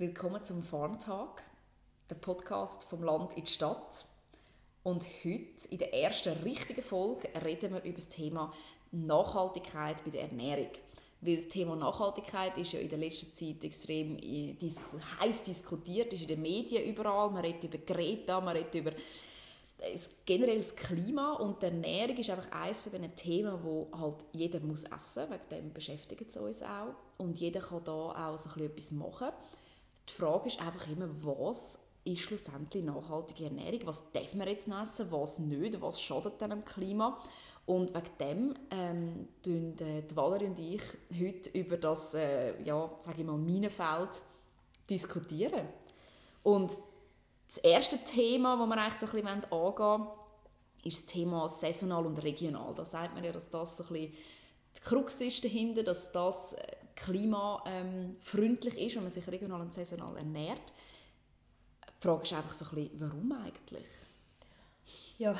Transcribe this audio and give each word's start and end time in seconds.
Willkommen 0.00 0.42
zum 0.42 0.62
Farmtag, 0.62 1.42
der 2.08 2.14
Podcast 2.14 2.84
vom 2.84 3.02
Land 3.02 3.34
in 3.36 3.44
die 3.44 3.50
Stadt. 3.50 4.06
Und 4.82 5.04
heute, 5.22 5.68
in 5.68 5.76
der 5.76 5.92
ersten 5.92 6.42
richtigen 6.42 6.80
Folge, 6.80 7.28
reden 7.44 7.74
wir 7.74 7.82
über 7.82 7.96
das 7.96 8.08
Thema 8.08 8.50
Nachhaltigkeit 8.92 10.02
bei 10.02 10.10
der 10.10 10.22
Ernährung. 10.22 10.70
Weil 11.20 11.36
das 11.36 11.48
Thema 11.48 11.76
Nachhaltigkeit 11.76 12.56
ist 12.56 12.72
ja 12.72 12.80
in 12.80 12.88
der 12.88 12.96
letzten 12.96 13.30
Zeit 13.34 13.62
extrem 13.62 14.16
äh, 14.16 14.56
heiß 15.20 15.42
diskutiert, 15.42 16.14
ist 16.14 16.22
in 16.22 16.28
den 16.28 16.40
Medien 16.40 16.82
überall. 16.86 17.28
Man 17.30 17.44
redet 17.44 17.64
über 17.64 17.76
Greta, 17.76 18.40
man 18.40 18.56
redet 18.56 18.74
über 18.74 18.92
generell 20.24 20.60
das 20.60 20.76
Klima 20.76 21.34
und 21.34 21.60
die 21.60 21.66
Ernährung 21.66 22.16
ist 22.16 22.30
einfach 22.30 22.50
eines 22.52 22.80
von 22.80 22.92
diesen 22.92 23.14
Themen, 23.16 23.62
wo 23.62 23.88
halt 23.92 24.24
jeder 24.32 24.60
muss 24.60 24.84
essen, 24.84 25.28
wegen 25.30 25.48
dem 25.50 25.72
beschäftigt 25.74 26.30
es 26.30 26.38
uns 26.38 26.62
auch 26.62 26.94
und 27.18 27.38
jeder 27.38 27.60
kann 27.60 27.84
da 27.84 27.92
auch 28.30 28.38
so 28.38 28.48
ein 28.48 28.64
etwas 28.64 28.92
machen. 28.92 29.28
Die 30.10 30.14
Frage 30.14 30.48
ist 30.48 30.60
einfach 30.60 30.88
immer, 30.88 31.08
was 31.22 31.78
ist 32.04 32.20
schlussendlich 32.20 32.84
nachhaltige 32.84 33.44
Ernährung? 33.44 33.80
Was 33.84 34.10
darf 34.12 34.34
man 34.34 34.48
jetzt 34.48 34.68
essen, 34.68 35.10
was 35.10 35.38
nicht? 35.38 35.80
Was 35.80 36.00
schadet 36.00 36.40
dem 36.40 36.64
Klima? 36.64 37.18
Und 37.66 37.94
wegen 37.94 38.10
dem 38.18 38.54
ähm, 38.70 39.28
die 39.44 40.16
Valerie 40.16 40.46
und 40.46 40.58
ich 40.58 40.82
heute 41.20 41.50
über 41.50 41.76
das, 41.76 42.14
äh, 42.14 42.60
ja, 42.62 42.90
sage 42.98 43.20
ich 43.20 43.26
mal, 43.26 43.36
Minenfeld 43.36 44.20
diskutieren. 44.88 45.68
Und 46.42 46.76
das 47.46 47.58
erste 47.58 47.98
Thema, 47.98 48.56
das 48.56 48.66
wir 48.66 48.76
eigentlich 48.76 49.00
so 49.00 49.06
ein 49.06 49.12
bisschen 49.12 49.52
angehen 49.52 50.06
ist 50.82 50.96
das 50.96 51.12
Thema 51.12 51.48
saisonal 51.48 52.06
und 52.06 52.22
regional. 52.22 52.74
Da 52.74 52.84
sagt 52.84 53.14
man 53.14 53.22
ja, 53.22 53.32
dass 53.32 53.50
das 53.50 53.76
so 53.76 53.84
ein 53.84 53.88
bisschen 53.90 54.14
die 54.76 54.80
Krux 54.80 55.20
ist 55.20 55.44
dahinter, 55.44 55.82
dass 55.82 56.12
das 56.12 56.54
äh, 56.54 56.76
klimafreundlich 57.04 58.78
ist, 58.78 58.96
wenn 58.96 59.02
man 59.02 59.12
sich 59.12 59.26
regional 59.26 59.60
und 59.60 59.74
saisonal 59.74 60.16
ernährt. 60.16 60.72
Die 61.88 62.06
Frage 62.06 62.22
ist 62.22 62.32
einfach 62.32 62.52
so 62.52 62.64
ein 62.66 62.74
bisschen, 62.74 63.00
warum 63.00 63.32
eigentlich? 63.32 63.86
Ja. 65.18 65.32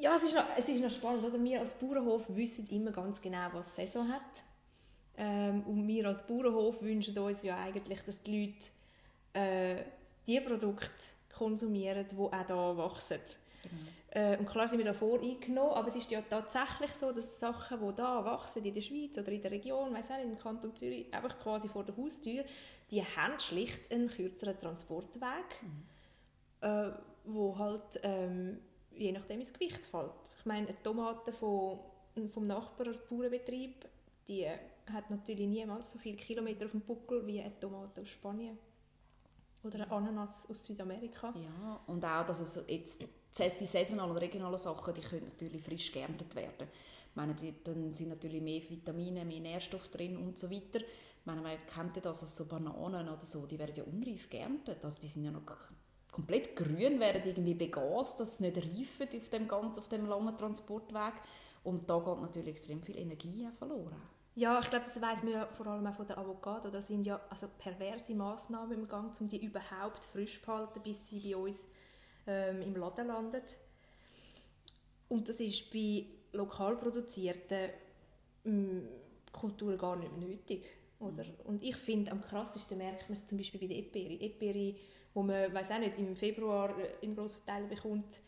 ja, 0.00 0.16
es 0.16 0.22
ist, 0.24 0.34
noch, 0.34 0.44
es 0.56 0.68
ist 0.68 0.80
noch 0.80 0.90
spannend, 0.90 1.24
oder? 1.24 1.42
Wir 1.42 1.60
als 1.60 1.74
Bauernhof 1.74 2.24
wissen 2.28 2.66
immer 2.68 2.90
ganz 2.90 3.20
genau, 3.20 3.48
was 3.52 3.74
Saison 3.74 4.08
hat. 4.08 4.22
Ähm, 5.16 5.62
und 5.62 5.86
wir 5.86 6.08
als 6.08 6.26
Bauernhof 6.26 6.82
wünschen 6.82 7.16
uns 7.18 7.42
ja 7.42 7.56
eigentlich, 7.56 8.00
dass 8.02 8.22
die 8.22 8.46
Leute 8.46 9.40
äh, 9.40 9.84
die 10.26 10.40
Produkte 10.40 10.90
konsumieren, 11.34 12.06
die 12.10 12.16
auch 12.16 12.46
hier 12.46 12.76
wachsen. 12.76 13.20
Genau. 13.68 14.26
Äh, 14.26 14.38
und 14.38 14.46
klar 14.46 14.68
sind 14.68 14.78
wir 14.78 14.84
da 14.84 14.94
voreingenommen, 14.94 15.72
aber 15.72 15.88
es 15.88 15.96
ist 15.96 16.10
ja 16.10 16.22
tatsächlich 16.22 16.92
so, 16.92 17.12
dass 17.12 17.40
Sachen, 17.40 17.78
die 17.80 17.94
hier 17.96 18.24
wachsen, 18.24 18.64
in 18.64 18.74
der 18.74 18.80
Schweiz 18.80 19.18
oder 19.18 19.32
in 19.32 19.42
der 19.42 19.50
Region, 19.50 19.92
weiss 19.92 20.10
auch 20.10 20.16
nicht, 20.16 20.26
im 20.26 20.38
Kanton 20.38 20.74
Zürich, 20.74 21.12
einfach 21.12 21.38
quasi 21.40 21.68
vor 21.68 21.84
der 21.84 21.96
Haustür, 21.96 22.44
die 22.90 23.02
haben 23.02 23.38
schlicht 23.40 23.90
einen 23.92 24.08
kürzeren 24.08 24.58
Transportweg, 24.60 25.62
mhm. 25.62 26.68
äh, 26.68 26.90
wo 27.24 27.58
halt 27.58 28.00
ähm, 28.02 28.60
je 28.92 29.12
nachdem 29.12 29.40
ins 29.40 29.52
Gewicht 29.52 29.84
fällt. 29.86 30.12
Ich 30.38 30.46
meine, 30.46 30.68
eine 30.68 30.82
Tomate 30.82 31.32
von, 31.32 31.80
vom 32.32 32.46
Nachbar, 32.46 32.86
Bauernbetrieb, 33.10 33.86
die 34.28 34.46
hat 34.46 35.10
natürlich 35.10 35.46
niemals 35.46 35.90
so 35.90 35.98
viele 35.98 36.16
Kilometer 36.16 36.66
auf 36.66 36.70
dem 36.70 36.80
Buckel 36.82 37.26
wie 37.26 37.40
eine 37.40 37.58
Tomate 37.58 38.02
aus 38.02 38.08
Spanien. 38.08 38.58
Oder 39.64 39.84
ein 39.84 39.90
Ananas 39.90 40.48
aus 40.48 40.64
Südamerika. 40.64 41.32
Ja, 41.36 41.80
und 41.86 42.04
auch, 42.04 42.26
dass 42.26 42.40
es 42.40 42.60
jetzt 42.68 43.00
die 43.60 43.66
saisonalen 43.66 44.10
und 44.10 44.18
regionalen 44.18 44.58
Sachen, 44.58 44.94
die 44.94 45.00
können 45.00 45.24
natürlich 45.24 45.62
frisch 45.62 45.90
geerntet 45.90 46.34
werden. 46.34 46.68
Ich 47.08 47.16
meine, 47.16 47.34
die, 47.34 47.54
dann 47.62 47.94
sind 47.94 48.10
natürlich 48.10 48.42
mehr 48.42 48.60
Vitamine, 48.68 49.24
mehr 49.24 49.40
Nährstoffe 49.40 49.88
drin 49.88 50.16
und 50.16 50.38
so 50.38 50.50
weiter. 50.50 50.80
Ich 50.80 51.26
meine, 51.26 51.40
man 51.40 51.56
kennt 51.66 51.96
ja 51.96 52.02
das, 52.02 52.20
dass 52.20 52.36
so 52.36 52.44
Bananen 52.44 53.08
oder 53.08 53.24
so, 53.24 53.46
die 53.46 53.58
werden 53.58 53.74
ja 53.74 53.84
unreif 53.84 54.28
geerntet. 54.28 54.84
Also 54.84 55.00
die 55.00 55.06
sind 55.06 55.24
ja 55.24 55.30
noch 55.30 55.42
komplett 56.10 56.54
grün, 56.54 57.00
werden 57.00 57.22
irgendwie 57.24 57.54
begast, 57.54 58.20
dass 58.20 58.36
sie 58.36 58.50
nicht 58.50 58.58
reifen 58.58 59.20
auf 59.20 59.28
dem, 59.30 59.48
ganz, 59.48 59.78
auf 59.78 59.88
dem 59.88 60.06
langen 60.06 60.36
Transportweg. 60.36 61.14
Und 61.62 61.88
da 61.88 61.98
geht 61.98 62.20
natürlich 62.20 62.48
extrem 62.48 62.82
viel 62.82 62.98
Energie 62.98 63.48
verloren. 63.58 64.13
Ja, 64.36 64.58
ich 64.58 64.68
glaube, 64.68 64.86
das 64.86 65.00
weiß 65.00 65.22
man 65.22 65.32
ja 65.32 65.46
vor 65.46 65.66
allem 65.68 65.86
auch 65.86 65.94
von 65.94 66.06
den 66.06 66.16
Avocado. 66.16 66.68
Da 66.68 66.82
sind 66.82 67.06
ja 67.06 67.20
also 67.30 67.48
perverse 67.56 68.14
Massnahmen 68.14 68.72
im 68.72 68.88
Gang, 68.88 69.18
um 69.20 69.28
die 69.28 69.44
überhaupt 69.44 70.04
frisch 70.06 70.42
zu 70.42 70.52
halten, 70.52 70.80
bis 70.82 71.08
sie 71.08 71.20
bei 71.20 71.36
uns 71.36 71.64
ähm, 72.26 72.62
im 72.62 72.74
Laden 72.74 73.06
landen. 73.06 73.42
Und 75.08 75.28
das 75.28 75.38
ist 75.38 75.70
bei 75.70 76.06
lokal 76.32 76.76
produzierten 76.76 77.70
ähm, 78.44 78.88
Kulturen 79.32 79.78
gar 79.78 79.94
nicht 79.96 80.16
nötig. 80.16 80.64
Oder? 80.98 81.24
Und 81.44 81.62
ich 81.62 81.76
finde, 81.76 82.10
am 82.10 82.20
krassesten 82.20 82.78
merkt 82.78 83.08
man 83.08 83.18
es 83.18 83.26
zum 83.26 83.38
Beispiel 83.38 83.60
bei 83.60 83.66
den 83.68 83.78
Eperi. 83.78 84.18
Eperi, 84.20 84.76
wo 85.12 85.22
man, 85.22 85.54
weiß 85.54 85.70
auch 85.70 85.78
nicht, 85.78 85.96
im 85.98 86.16
Februar 86.16 86.76
äh, 86.76 86.96
im 87.02 87.14
Grossverteiler 87.14 87.68
bekommt, 87.68 88.18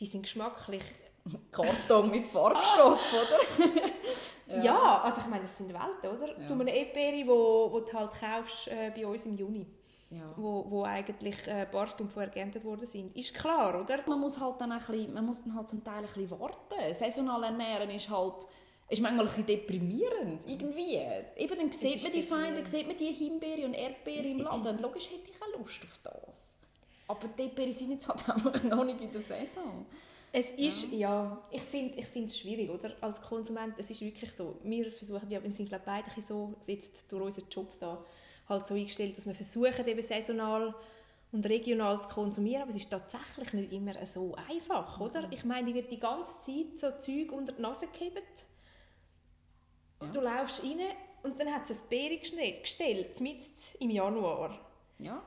die 0.00 0.06
sind 0.06 0.22
geschmacklich 0.22 0.82
Karton 1.50 2.10
mit 2.10 2.26
Farbstoff, 2.26 3.00
oder? 3.12 3.70
ja. 4.46 4.64
ja. 4.64 5.00
also 5.02 5.20
ich 5.20 5.26
meine, 5.26 5.42
das 5.42 5.56
sind 5.56 5.68
Welten, 5.68 6.16
oder? 6.16 6.38
Ja. 6.38 6.44
Zu 6.44 6.54
einem 6.54 6.68
Eperi, 6.68 7.26
wo, 7.26 7.70
wo 7.72 7.80
du 7.80 7.92
halt 7.92 8.12
kaufst 8.12 8.68
äh, 8.68 8.92
bei 8.94 9.06
uns 9.06 9.26
im 9.26 9.36
Juni. 9.36 9.66
Ja. 10.10 10.32
Wo, 10.36 10.64
wo 10.68 10.84
eigentlich 10.84 11.46
äh, 11.48 11.62
ein 11.62 11.70
paar 11.70 11.88
Stunden 11.88 12.12
vorher 12.12 12.30
geerntet 12.30 12.64
worden 12.64 12.86
sind. 12.86 13.16
Ist 13.16 13.34
klar, 13.34 13.80
oder? 13.80 13.98
Man 14.06 14.20
muss 14.20 14.40
halt 14.40 14.60
dann 14.60 14.70
ein 14.70 14.78
bisschen, 14.78 15.12
man 15.12 15.26
muss 15.26 15.42
dann 15.42 15.54
halt 15.54 15.68
zum 15.68 15.82
Teil 15.82 15.98
ein 15.98 16.02
bisschen 16.02 16.30
warten. 16.30 16.94
Saisonal 16.94 17.42
ernähren 17.42 17.90
ist 17.90 18.08
halt 18.08 18.46
ist 18.88 19.02
manchmal 19.02 19.26
ein 19.26 19.26
bisschen 19.26 19.46
deprimierend, 19.46 20.42
irgendwie. 20.46 20.98
Eben, 21.36 21.56
dann 21.56 21.72
sieht 21.72 22.02
man 22.02 22.12
die 22.12 22.22
Feinde, 22.22 22.64
sieht 22.66 22.86
man 22.86 22.96
die 22.96 23.12
Himbeere 23.12 23.66
und 23.66 23.74
Erdbeere 23.74 24.28
im 24.28 24.38
Laden. 24.38 24.80
Logisch 24.80 25.10
hätte 25.10 25.28
ich 25.28 25.42
auch 25.42 25.58
Lust 25.58 25.82
auf 25.82 25.98
das. 26.04 26.56
Aber 27.08 27.26
die 27.36 27.42
Erdbeere 27.42 27.72
sind 27.72 27.90
jetzt 27.90 28.08
halt 28.08 28.28
einfach 28.28 28.62
noch 28.62 28.84
nicht 28.84 29.00
in 29.00 29.10
der 29.10 29.20
Saison. 29.20 29.86
Es 30.38 30.52
ist, 30.52 30.92
ja, 30.92 30.98
ja 30.98 31.42
ich 31.50 31.62
finde 31.62 31.98
ich 31.98 32.14
es 32.14 32.38
schwierig, 32.38 32.68
oder? 32.68 32.94
Als 33.00 33.22
Konsument, 33.22 33.72
es 33.78 33.88
ist 33.88 34.02
wirklich 34.02 34.30
so, 34.32 34.58
wir 34.62 34.92
versuchen 34.92 35.30
ja, 35.30 35.42
wir 35.42 35.50
sind 35.50 35.70
glaube 35.70 35.84
beide 35.86 36.10
so, 36.28 36.52
jetzt 36.66 37.10
durch 37.10 37.24
unseren 37.24 37.48
Job 37.48 37.72
da, 37.80 38.04
halt 38.46 38.66
so 38.66 38.74
eingestellt, 38.74 39.16
dass 39.16 39.24
wir 39.24 39.34
versuchen 39.34 39.86
eben 39.86 40.02
saisonal 40.02 40.74
und 41.32 41.46
regional 41.46 42.02
zu 42.02 42.08
konsumieren, 42.08 42.64
aber 42.64 42.70
es 42.70 42.76
ist 42.76 42.90
tatsächlich 42.90 43.54
nicht 43.54 43.72
immer 43.72 43.94
so 44.06 44.34
einfach, 44.50 45.00
oder? 45.00 45.22
Mhm. 45.22 45.32
Ich 45.32 45.44
meine, 45.46 45.68
die 45.68 45.74
wird 45.74 45.90
die 45.90 45.98
ganze 45.98 46.38
Zeit 46.40 46.78
so 46.78 46.90
Zeug 46.98 47.32
unter 47.32 47.52
die 47.52 47.62
Nase 47.62 47.86
gehebt 47.86 48.44
und 50.00 50.08
ja. 50.08 50.12
du 50.12 50.20
laufst 50.20 50.62
rein 50.62 50.80
und 51.22 51.40
dann 51.40 51.50
hat 51.50 51.70
es 51.70 51.80
ein 51.80 51.88
Beere 51.88 52.18
gestellt, 52.18 53.18
mitten 53.22 53.54
im 53.80 53.88
Januar. 53.88 54.60
Ja. 54.98 55.22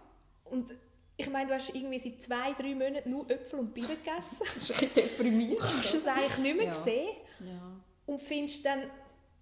Und 0.45 0.69
ich 1.19 1.29
meine, 1.29 1.47
du 1.47 1.53
hast 1.53 1.75
irgendwie 1.75 1.99
seit 1.99 2.21
zwei, 2.21 2.53
drei 2.53 2.73
Monaten 2.73 3.09
nur 3.09 3.29
Äpfel 3.29 3.59
und 3.59 3.73
Birnen 3.73 3.97
gegessen. 3.97 4.39
das 4.53 4.69
ist 4.69 4.81
ein 4.81 4.93
deprimierend. 4.93 5.59
Du 5.59 5.77
hast 5.77 5.93
es 5.93 6.07
eigentlich 6.07 6.37
nicht 6.37 6.55
mehr 6.55 6.65
ja. 6.67 6.73
gesehen. 6.73 7.09
Ja. 7.41 7.71
Und 8.05 8.21
findest 8.21 8.65
dann, 8.65 8.83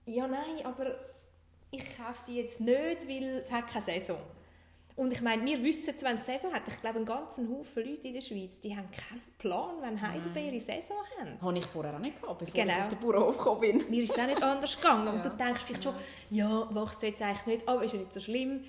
ja 0.07 0.25
nein, 0.27 0.65
aber 0.65 0.95
ich 1.69 1.83
kaufe 1.95 2.23
die 2.27 2.37
jetzt 2.37 2.59
nicht, 2.59 3.07
weil 3.07 3.43
es 3.43 3.51
hat 3.51 3.67
keine 3.67 3.83
Saison. 3.83 4.17
Und 4.95 5.13
ich 5.13 5.21
meine, 5.21 5.45
wir 5.45 5.61
wissen 5.61 5.93
wenn 6.01 6.17
es 6.17 6.25
Saison 6.25 6.51
hat, 6.51 6.63
ich 6.67 6.81
glaube, 6.81 6.95
einen 6.95 7.05
ganzen 7.05 7.47
Haufen 7.47 7.85
Leute 7.85 8.07
in 8.07 8.15
der 8.15 8.21
Schweiz, 8.21 8.59
die 8.59 8.75
haben 8.75 8.89
keinen 8.89 9.21
Plan, 9.37 9.75
wenn 9.79 10.01
Heidelbeere 10.01 10.59
Saison 10.59 10.97
haben. 11.19 11.39
Habe 11.39 11.57
ich 11.59 11.65
vorher 11.67 11.93
auch 11.93 11.99
nicht 11.99 12.19
gehabt, 12.19 12.39
bevor 12.39 12.53
genau. 12.55 12.73
ich 12.73 12.81
auf 12.81 12.89
den 12.89 12.99
Bauernhof 12.99 13.37
gekommen 13.37 13.61
bin. 13.61 13.89
Mir 13.91 14.01
ist 14.01 14.13
es 14.13 14.17
auch 14.17 14.25
nicht 14.25 14.41
anders 14.41 14.75
gegangen. 14.75 15.05
ja. 15.05 15.13
Und 15.13 15.23
du 15.23 15.29
denkst 15.29 15.61
vielleicht 15.63 15.83
schon, 15.83 15.93
ja, 16.31 16.67
wächst 16.73 17.03
jetzt 17.03 17.21
eigentlich 17.21 17.45
nicht, 17.45 17.67
aber 17.67 17.83
ist 17.83 17.93
ja 17.93 17.99
nicht 17.99 18.13
so 18.13 18.19
schlimm. 18.19 18.63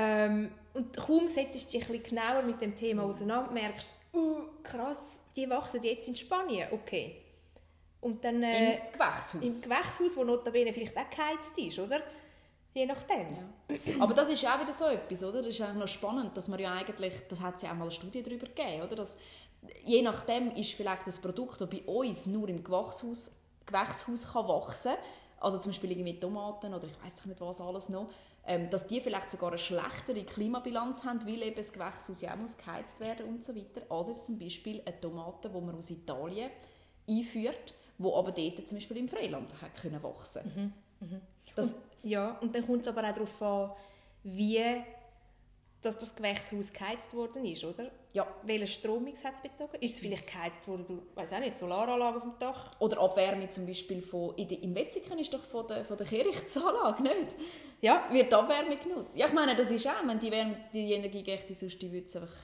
Ähm, 0.00 0.50
und 0.72 0.96
kaum 0.96 1.28
setzt 1.28 1.74
du 1.74 1.78
dich 1.78 1.90
ein 1.90 2.02
genauer 2.02 2.42
mit 2.42 2.60
dem 2.60 2.74
Thema 2.74 3.02
auseinander, 3.02 3.50
merkst 3.50 3.92
uh, 4.14 4.40
krass, 4.62 4.98
die 5.36 5.48
wachsen 5.50 5.82
jetzt 5.82 6.08
in 6.08 6.16
Spanien, 6.16 6.68
okay. 6.72 7.16
Und 8.00 8.24
dann, 8.24 8.42
äh, 8.42 8.76
Im 8.76 8.92
Gewächshaus. 8.92 9.34
Im 9.34 9.60
Gewächshaus, 9.60 10.16
wo 10.16 10.24
notabene 10.24 10.72
vielleicht 10.72 10.96
auch 10.96 11.10
geheizt 11.10 11.58
ist, 11.58 11.78
oder? 11.78 12.00
Je 12.72 12.86
nachdem. 12.86 13.26
Ja. 13.28 14.02
Aber 14.02 14.14
das 14.14 14.30
ist 14.30 14.40
ja 14.40 14.56
auch 14.56 14.60
wieder 14.60 14.72
so 14.72 14.86
etwas, 14.86 15.22
oder? 15.22 15.42
Das 15.42 15.48
ist 15.48 15.60
auch 15.60 15.74
noch 15.74 15.88
spannend, 15.88 16.34
dass 16.34 16.48
man 16.48 16.58
ja 16.58 16.72
eigentlich, 16.72 17.14
das 17.28 17.40
hat 17.40 17.56
es 17.56 17.62
ja 17.62 17.72
auch 17.72 17.74
mal 17.74 17.82
eine 17.82 17.90
Studie 17.90 18.22
darüber 18.22 18.46
gegeben, 18.46 18.82
oder? 18.82 18.96
Dass, 18.96 19.18
je 19.84 20.00
nachdem 20.00 20.50
ist 20.52 20.72
vielleicht 20.72 21.06
das 21.06 21.20
Produkt, 21.20 21.60
das 21.60 21.68
bei 21.68 21.82
uns 21.82 22.24
nur 22.26 22.48
im 22.48 22.64
Gewächshaus, 22.64 23.36
Gewächshaus 23.66 24.32
kann 24.32 24.48
wachsen 24.48 24.92
kann, 24.94 25.04
also 25.40 25.58
zum 25.58 25.72
Beispiel 25.72 25.90
irgendwie 25.92 26.20
Tomaten 26.20 26.72
oder 26.72 26.86
ich 26.86 27.02
weiß 27.02 27.26
nicht 27.26 27.40
was 27.40 27.60
alles 27.60 27.88
noch, 27.88 28.08
ähm, 28.46 28.70
dass 28.70 28.86
die 28.86 29.00
vielleicht 29.00 29.30
sogar 29.30 29.50
eine 29.50 29.58
schlechtere 29.58 30.24
Klimabilanz 30.24 31.04
haben, 31.04 31.26
weil 31.26 31.42
eben 31.42 31.56
das 31.56 31.72
Gewächshaus 31.72 32.20
ja 32.20 32.34
auch 32.34 32.38
muss 32.38 32.56
geheizt 32.56 33.00
werden 33.00 33.26
und 33.26 33.44
so 33.44 33.54
weiter, 33.54 33.82
als 33.88 34.08
jetzt 34.08 34.26
zum 34.26 34.38
Beispiel 34.38 34.82
eine 34.84 35.00
Tomate, 35.00 35.48
die 35.48 35.60
man 35.60 35.76
aus 35.76 35.90
Italien 35.90 36.50
einführt, 37.08 37.74
wo 37.98 38.16
aber 38.16 38.32
dort 38.32 38.68
zum 38.68 38.78
Beispiel 38.78 38.98
im 38.98 39.08
Freiland 39.08 39.50
hat 39.60 39.74
können 39.80 40.02
wachsen 40.02 40.72
mhm. 41.00 41.08
Mhm. 41.08 41.20
Das, 41.54 41.72
und, 41.72 41.80
ja, 42.02 42.38
und 42.40 42.54
dann 42.54 42.66
kommt 42.66 42.82
es 42.82 42.88
aber 42.88 43.02
auch 43.08 43.14
darauf 43.14 43.42
an, 43.42 43.70
wie 44.22 44.62
dass 45.82 45.98
das 45.98 46.14
Gewächshaus 46.14 46.72
geheizt 46.72 47.14
worden 47.14 47.44
ist, 47.44 47.64
oder? 47.64 47.90
Ja. 48.12 48.26
Welchen 48.42 48.66
Strommix 48.66 49.24
hat 49.24 49.34
es 49.36 49.40
bezogen? 49.40 49.76
Ist 49.80 49.94
es 49.94 50.00
vielleicht 50.00 50.26
geheizt 50.26 50.66
worden 50.68 50.84
durch, 50.86 51.00
weiß 51.14 51.32
auch 51.32 51.40
nicht, 51.40 51.58
Solaranlage 51.58 52.16
auf 52.18 52.22
dem 52.22 52.38
Dach? 52.38 52.70
Oder 52.78 53.00
Abwärme 53.00 53.48
zum 53.50 53.66
Beispiel 53.66 54.02
von, 54.02 54.34
in, 54.36 54.48
in 54.48 54.74
Wetzikon 54.74 55.18
ist 55.18 55.32
doch 55.32 55.42
von 55.42 55.66
der, 55.66 55.84
von 55.84 55.96
der 55.96 56.06
Kehrichtsanlage, 56.06 57.02
nicht? 57.02 57.36
Ja. 57.80 58.08
Wird 58.10 58.32
Abwärme 58.32 58.76
genutzt? 58.76 59.16
Ja, 59.16 59.26
ich 59.26 59.32
meine, 59.32 59.56
das 59.56 59.70
ist 59.70 59.86
auch, 59.86 60.06
wenn 60.06 60.20
die, 60.20 60.30
Wärme, 60.30 60.56
die 60.72 60.92
Energiegechte 60.92 61.54
sonst, 61.54 61.80
die 61.80 61.90
würde 61.90 62.06
es 62.06 62.16
einfach 62.16 62.34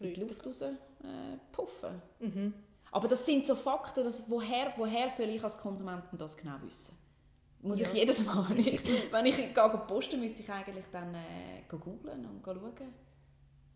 in 0.00 0.14
die 0.14 0.20
Luft 0.20 0.46
raus 0.46 0.62
äh, 0.62 0.72
puffen. 1.52 2.02
Mhm. 2.20 2.54
Aber 2.92 3.08
das 3.08 3.26
sind 3.26 3.46
so 3.46 3.54
Fakten, 3.54 4.04
dass, 4.04 4.28
woher, 4.30 4.72
woher 4.76 5.10
soll 5.10 5.28
ich 5.28 5.42
als 5.44 5.58
Konsumentin 5.58 6.18
das 6.18 6.36
genau 6.36 6.56
wissen? 6.62 6.96
Muss 7.66 7.80
Ja. 7.80 7.88
ich 7.88 7.94
jedes 7.94 8.24
Mal, 8.24 8.46
wenn 8.48 8.58
ich, 8.60 8.80
wenn 9.12 9.26
ich 9.26 9.36
gehe 9.36 9.82
posten 9.86 10.20
müsste 10.20 10.42
ich 10.42 10.50
eigentlich 10.50 10.84
dann 10.92 11.14
äh, 11.14 11.62
googlen 11.68 12.24
und 12.26 12.42
schauen. 12.44 12.72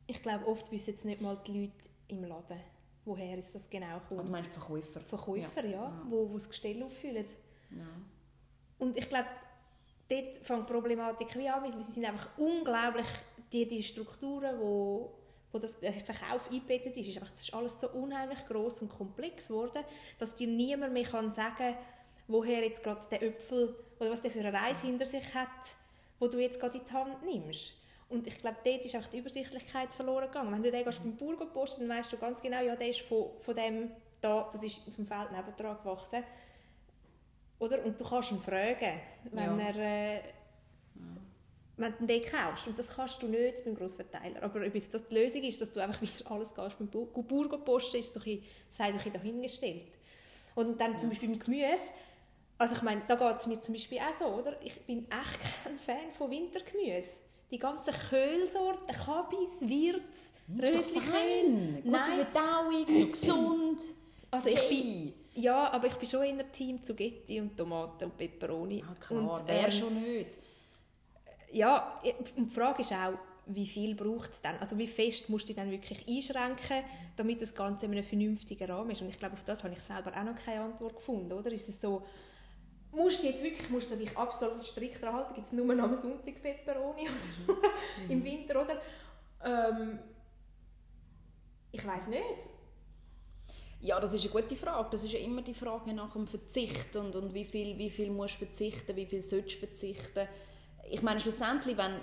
Ich 0.07 0.23
glaube, 0.23 0.47
oft 0.47 0.71
wissen 0.73 0.95
es 0.95 1.05
nicht 1.05 1.21
mal 1.21 1.39
die 1.47 1.63
Leute 1.63 1.73
im 2.09 2.25
Laden, 2.25 2.61
woher 3.05 3.39
ist 3.39 3.55
das 3.55 3.69
genau 3.71 3.97
Ah, 3.97 4.03
kommt. 4.09 4.29
du 4.29 4.33
meinst 4.33 4.53
Verkäufer? 4.53 5.01
Verkäufer, 5.01 5.65
ja, 5.65 5.71
Ja. 5.71 6.03
Wo, 6.09 6.29
wo 6.31 6.35
das 6.35 6.49
Gestell 6.49 6.83
auffüllen. 6.83 7.27
Ja. 7.71 7.87
Und 8.79 8.97
ich 8.97 9.09
glaube, 9.09 9.29
dort 10.09 10.37
fängt 10.39 10.69
die 10.69 10.73
Problematik 10.73 11.37
wie 11.37 11.49
an, 11.49 11.63
weil 11.63 11.81
sie 11.83 11.93
sind 11.93 12.05
einfach 12.05 12.29
unglaublich, 12.39 13.07
die, 13.53 13.67
die 13.69 13.83
Strukturen, 13.83 14.59
wo, 14.61 15.13
wo 15.53 15.59
das, 15.59 15.79
der 15.81 15.93
Verkauf 15.93 16.49
eingebettet 16.51 16.97
ist, 16.97 17.09
ist 17.09 17.17
einfach, 17.19 17.31
das 17.33 17.43
ist 17.43 17.55
alles 17.55 17.81
so 17.81 17.89
unheimlich 17.91 18.39
groß 18.47 18.83
und 18.83 18.89
komplex 18.89 19.49
geworden, 19.49 19.85
dass 20.19 20.35
dir 20.35 20.47
niemand 20.49 20.93
mehr 20.93 21.05
kann 21.05 21.31
sagen 21.33 21.75
woher 22.31 22.63
jetzt 22.65 22.83
gerade 22.83 23.01
der 23.11 23.23
Äpfel 23.23 23.75
oder 23.99 24.11
was 24.11 24.23
der 24.23 24.31
für 24.31 24.41
eine 24.41 24.53
Reise 24.53 24.87
hinter 24.87 25.07
sich 25.07 25.35
hat, 25.35 25.49
wo 26.19 26.27
du 26.29 26.39
jetzt 26.39 26.61
gerade 26.61 26.79
in 26.79 26.85
die 26.85 26.93
Hand 26.93 27.23
nimmst. 27.25 27.75
Und 28.09 28.27
ich 28.27 28.39
glaube, 28.39 28.57
dort 28.65 28.85
ist 28.85 28.95
einfach 28.95 29.09
die 29.09 29.19
Übersichtlichkeit 29.19 29.95
verloren 29.95 30.27
gegangen. 30.27 30.53
Wenn 30.53 30.63
du 30.63 30.71
den 30.71 30.85
gehst 30.85 31.01
beim 31.03 31.17
Bauer 31.17 31.47
posten, 31.53 31.89
dann 31.89 31.99
weißt 31.99 32.13
du 32.13 32.17
ganz 32.19 32.41
genau, 32.43 32.61
ja, 32.63 32.75
der 32.75 32.89
ist 32.89 33.01
von, 33.03 33.31
von 33.39 33.55
dem 33.55 33.91
da, 34.21 34.49
das 34.53 34.63
ist 34.63 34.83
dem 34.99 35.07
Feld 35.07 35.31
nebendran 35.33 35.77
gewachsen. 35.79 36.25
Oder? 37.59 37.85
Und 37.85 38.01
du 38.01 38.05
kannst 38.05 38.33
ihn 38.33 38.41
fragen, 38.41 39.01
wenn 39.31 39.59
Ja. 39.59 39.69
er 39.69 39.77
äh, 40.17 40.21
wenn 41.77 41.95
du 41.99 42.07
den 42.07 42.23
kaufst. 42.25 42.67
Und 42.67 42.79
das 42.79 42.89
kannst 42.89 43.23
du 43.23 43.27
nicht 43.29 43.65
beim 43.65 43.75
Grossverteiler. 43.75 44.43
Aber 44.43 44.67
ob 44.67 44.75
jetzt 44.75 44.93
das 44.93 45.07
die 45.09 45.15
Lösung 45.15 45.43
ist, 45.43 45.61
dass 45.61 45.73
du 45.73 45.81
einfach 45.81 46.01
wieder 46.03 46.31
alles 46.31 46.55
gehst 46.55 46.79
beim 46.79 46.89
Bu- 46.89 47.07
Gu- 47.07 47.23
Bauer 47.23 47.59
posten, 47.65 47.99
ist 47.99 48.13
so 48.13 48.21
ein 48.21 48.43
sei 48.69 48.85
so 48.87 48.91
ein 48.91 48.93
bisschen 48.97 49.13
dahingestellt. 49.15 49.87
Und 50.55 50.79
dann 50.81 50.99
zum 50.99 51.09
Beispiel 51.11 51.29
mit 51.31 51.43
Gemüse, 51.45 51.81
also 52.61 52.75
ich 52.77 52.83
meine, 52.83 53.01
da 53.09 53.15
geht 53.15 53.41
es 53.41 53.47
mir 53.47 53.59
zum 53.61 53.73
Beispiel 53.73 53.99
auch 53.99 54.15
so, 54.19 54.27
oder? 54.27 54.55
Ich 54.63 54.79
bin 54.83 55.07
echt 55.11 55.65
kein 55.65 55.79
Fan 55.79 56.13
von 56.13 56.31
Wintergemüse. 56.31 57.19
Die 57.51 57.59
ganzen 57.59 57.95
Köhlsorten, 58.11 58.87
Kabis, 58.87 59.49
doch 59.61 60.63
Röslichkehl. 60.63 61.83
Gute. 61.83 61.99
Verdauung, 62.05 62.87
so 62.87 63.07
gesund. 63.13 63.81
Also 64.31 64.49
ich 64.51 64.69
bin, 64.69 64.69
Hey. 64.69 65.15
ja, 65.35 65.73
aber 65.73 65.87
ich 65.87 65.95
bin 65.95 66.07
schon 66.07 66.23
eher 66.23 66.53
Team 66.53 66.83
Zugetti 66.83 67.41
und 67.41 67.57
Tomaten 67.57 68.05
und 68.05 68.19
Peperoni. 68.19 68.81
Ja, 68.81 68.95
klar, 69.01 69.41
und, 69.41 69.49
wer 69.49 69.65
ähm, 69.65 69.71
schon 69.73 70.03
nicht. 70.03 70.37
Ja, 71.53 71.99
und 72.37 72.51
die 72.51 72.55
Frage 72.55 72.83
ist 72.83 72.93
auch, 72.93 73.15
wie 73.47 73.67
viel 73.67 73.95
braucht 73.95 74.33
es 74.33 74.43
dann? 74.43 74.59
Also 74.59 74.77
wie 74.77 74.87
fest 74.87 75.31
musst 75.31 75.49
du 75.49 75.55
dann 75.55 75.71
wirklich 75.71 76.07
einschränken, 76.07 76.85
damit 77.17 77.41
das 77.41 77.55
Ganze 77.55 77.87
in 77.87 77.93
einem 77.93 78.05
vernünftigen 78.05 78.71
Rahmen 78.71 78.91
ist? 78.91 79.01
Und 79.01 79.09
ich 79.09 79.19
glaube, 79.19 79.33
auf 79.33 79.45
das 79.45 79.65
habe 79.65 79.73
ich 79.73 79.81
selber 79.83 80.13
auch 80.15 80.25
noch 80.25 80.37
keine 80.37 80.61
Antwort 80.61 80.97
gefunden, 80.97 81.33
oder? 81.33 81.51
Ist 81.51 81.71
es 81.71 81.81
so, 81.81 82.03
musst 82.93 83.23
du 83.23 83.29
jetzt 83.29 83.45
wirklich, 83.45 83.71
musst 83.71 83.91
du 83.91 83.97
dich 83.97 84.17
absolut 84.17 84.63
strikt 84.65 85.03
daran 85.03 85.17
halten, 85.17 85.35
gibt 85.35 85.47
es 85.47 85.53
nur 85.53 85.75
noch 85.75 85.85
am 85.85 85.95
Sonntag 85.95 86.43
Peperoni 86.43 87.09
oder 87.47 87.57
im 88.09 88.25
Winter, 88.25 88.63
oder? 88.63 88.81
Ähm, 89.45 90.01
ich 91.73 91.87
weiß 91.87 92.09
nicht. 92.09 92.51
Ja, 93.81 93.99
das 93.99 94.13
ist 94.13 94.23
eine 94.23 94.43
gute 94.43 94.57
Frage. 94.57 94.89
Das 94.91 95.05
ist 95.05 95.13
ja 95.13 95.19
immer 95.21 95.41
die 95.43 95.55
Frage 95.55 95.93
nach 95.95 96.13
dem 96.13 96.27
Verzicht 96.27 96.95
und, 96.97 97.17
und 97.17 97.33
wie, 97.33 97.45
viel, 97.45 97.79
wie 97.79 97.91
viel 97.91 98.11
musst 98.11 98.35
du 98.35 98.45
verzichten, 98.45 98.95
wie 98.95 99.07
viel 99.07 99.23
sollst 99.23 99.55
du 99.55 99.67
verzichten. 99.67 100.29
Ich 100.91 101.01
meine, 101.01 101.21
schlussendlich, 101.21 101.79
wenn, 101.79 102.01